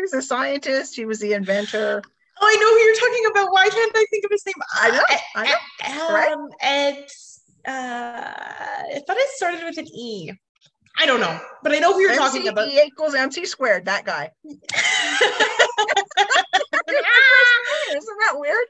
was 0.00 0.14
a 0.14 0.22
scientist. 0.22 0.94
He 0.94 1.04
was 1.04 1.18
the 1.18 1.32
inventor. 1.32 2.00
Oh, 2.40 2.46
I 2.46 2.54
know 2.56 2.70
who 2.70 2.78
you're 2.78 2.94
talking 2.96 3.26
about. 3.30 3.52
Why 3.52 3.68
can't 3.68 3.92
I 3.94 4.06
think 4.10 4.24
of 4.24 4.30
his 4.30 4.46
name? 4.46 4.54
I 4.74 4.90
know. 4.90 5.04
I 5.36 5.46
know. 5.46 5.58
Um, 6.06 6.14
right? 6.14 6.36
It's, 6.98 7.42
uh, 7.66 7.70
I 7.70 9.00
thought 9.06 9.16
it 9.16 9.28
started 9.30 9.64
with 9.64 9.78
an 9.78 9.86
E. 9.88 10.32
I 10.96 11.06
don't 11.06 11.18
know, 11.20 11.40
but 11.62 11.72
I 11.72 11.80
know 11.80 11.92
who 11.92 12.00
you're 12.00 12.10
MC 12.10 12.22
talking 12.22 12.46
about. 12.48 12.68
E 12.68 12.80
equals 12.80 13.14
MC 13.14 13.46
squared. 13.46 13.86
That 13.86 14.04
guy. 14.04 14.30
Isn't 14.44 14.60
that 18.20 18.34
weird? 18.34 18.66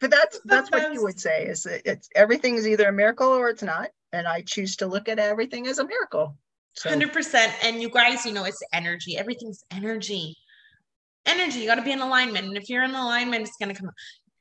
But 0.00 0.10
that's 0.10 0.40
that's 0.44 0.70
what 0.70 0.92
you 0.92 1.02
would 1.02 1.18
say. 1.18 1.46
Is 1.46 1.64
that 1.64 1.82
it's 1.84 2.08
everything 2.14 2.54
is 2.54 2.66
either 2.66 2.88
a 2.88 2.92
miracle 2.92 3.28
or 3.28 3.48
it's 3.48 3.62
not, 3.62 3.90
and 4.12 4.28
I 4.28 4.42
choose 4.42 4.76
to 4.76 4.86
look 4.86 5.08
at 5.08 5.18
everything 5.18 5.66
as 5.66 5.78
a 5.78 5.86
miracle. 5.86 6.36
So 6.74 6.90
Hundred 6.90 7.12
percent. 7.12 7.52
And 7.64 7.82
you 7.82 7.90
guys, 7.90 8.24
you 8.24 8.32
know, 8.32 8.44
it's 8.44 8.62
energy. 8.72 9.16
Everything's 9.16 9.64
energy. 9.72 10.36
Energy. 11.26 11.60
You 11.60 11.66
got 11.66 11.74
to 11.76 11.82
be 11.82 11.92
in 11.92 12.00
alignment, 12.00 12.46
and 12.46 12.56
if 12.56 12.68
you're 12.68 12.84
in 12.84 12.94
alignment, 12.94 13.42
it's 13.42 13.56
gonna 13.60 13.74
come. 13.74 13.90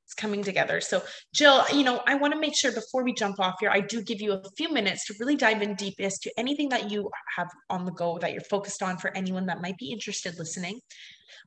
It's 0.05 0.13
coming 0.13 0.41
together. 0.41 0.79
So, 0.79 1.03
Jill, 1.33 1.65
you 1.73 1.83
know, 1.83 2.01
I 2.07 2.15
want 2.15 2.33
to 2.33 2.39
make 2.39 2.55
sure 2.55 2.71
before 2.71 3.03
we 3.03 3.13
jump 3.13 3.41
off 3.41 3.55
here, 3.59 3.69
I 3.69 3.81
do 3.81 4.01
give 4.01 4.21
you 4.21 4.31
a 4.31 4.43
few 4.55 4.71
minutes 4.71 5.05
to 5.07 5.15
really 5.19 5.35
dive 5.35 5.61
in 5.61 5.75
deep 5.75 5.95
as 5.99 6.17
to 6.19 6.31
anything 6.37 6.69
that 6.69 6.89
you 6.89 7.11
have 7.35 7.49
on 7.69 7.83
the 7.83 7.91
go 7.91 8.17
that 8.19 8.31
you're 8.31 8.39
focused 8.39 8.81
on 8.81 8.97
for 8.97 9.11
anyone 9.17 9.47
that 9.47 9.61
might 9.61 9.77
be 9.77 9.91
interested 9.91 10.39
listening. 10.39 10.79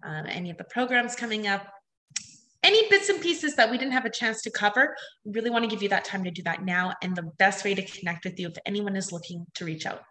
Um, 0.03 0.27
any 0.29 0.51
of 0.51 0.59
the 0.59 0.65
programs 0.65 1.15
coming 1.15 1.47
up, 1.47 1.67
any 2.63 2.89
bits 2.91 3.09
and 3.09 3.21
pieces 3.21 3.57
that 3.57 3.71
we 3.71 3.79
didn't 3.79 3.93
have 3.93 4.05
a 4.05 4.11
chance 4.11 4.43
to 4.43 4.51
cover, 4.51 4.97
really 5.25 5.51
want 5.51 5.65
to 5.65 5.71
give 5.71 5.83
you 5.83 5.89
that 5.91 6.05
time 6.05 6.25
to 6.25 6.31
do 6.31 6.43
that 6.43 6.65
now. 6.65 6.93
And 7.03 7.17
the 7.17 7.31
best 7.39 7.65
way 7.65 7.75
to 7.75 7.83
connect 7.83 8.25
with 8.25 8.39
you 8.39 8.49
if 8.49 8.57
anyone 8.67 8.97
is 8.97 9.13
looking 9.13 9.47
to 9.55 9.65
reach 9.65 9.87
out. 9.87 10.03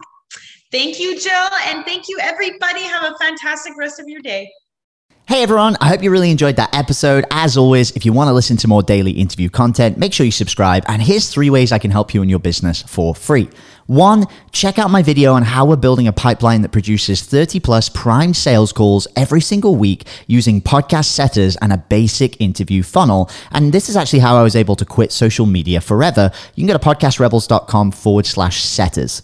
Thank 0.72 1.00
you, 1.00 1.20
Jill. 1.20 1.50
And 1.68 1.86
thank 1.86 2.08
you, 2.08 2.18
everybody. 2.22 2.84
Have 2.84 3.12
a 3.12 3.18
fantastic 3.18 3.74
rest 3.78 4.00
of 4.00 4.08
your 4.08 4.22
day. 4.22 4.50
Hey 5.28 5.42
everyone, 5.42 5.76
I 5.82 5.88
hope 5.88 6.04
you 6.04 6.12
really 6.12 6.30
enjoyed 6.30 6.58
that 6.58 6.76
episode. 6.76 7.26
As 7.32 7.58
always, 7.58 7.90
if 7.96 8.06
you 8.06 8.14
want 8.14 8.28
to 8.28 8.32
listen 8.32 8.58
to 8.58 8.68
more 8.68 8.84
daily 8.84 9.10
interview 9.10 9.50
content, 9.50 9.98
make 9.98 10.14
sure 10.14 10.24
you 10.24 10.32
subscribe. 10.32 10.84
And 10.88 11.02
here's 11.02 11.30
three 11.30 11.50
ways 11.50 11.72
I 11.72 11.80
can 11.80 11.90
help 11.90 12.14
you 12.14 12.22
in 12.22 12.30
your 12.30 12.38
business 12.38 12.84
for 12.84 13.16
free. 13.16 13.50
One, 13.88 14.26
check 14.52 14.78
out 14.78 14.92
my 14.92 15.02
video 15.02 15.34
on 15.34 15.42
how 15.42 15.66
we're 15.66 15.78
building 15.78 16.08
a 16.08 16.14
pipeline 16.14 16.62
that 16.62 16.72
produces 16.72 17.24
30 17.24 17.60
plus 17.60 17.90
prime 17.90 18.36
sales 18.36 18.72
calls 18.72 19.08
every 19.16 19.42
single 19.42 19.76
week 19.76 20.06
using 20.28 20.62
podcast 20.62 21.06
setters 21.06 21.56
and 21.58 21.74
a 21.74 21.78
basic 21.78 22.40
interview 22.40 22.84
funnel. 22.84 23.30
And 23.50 23.74
this 23.74 23.90
is 23.90 23.96
actually 23.96 24.20
how 24.20 24.36
I 24.38 24.44
was 24.44 24.56
able 24.56 24.76
to 24.76 24.86
quit 24.86 25.12
social 25.12 25.48
media 25.48 25.82
forever. 25.82 26.32
You 26.54 26.62
can 26.62 26.68
go 26.68 26.78
to 26.78 26.86
podcastrebels.com 26.86 27.92
forward 27.92 28.28
slash 28.28 28.64
setters. 28.64 29.24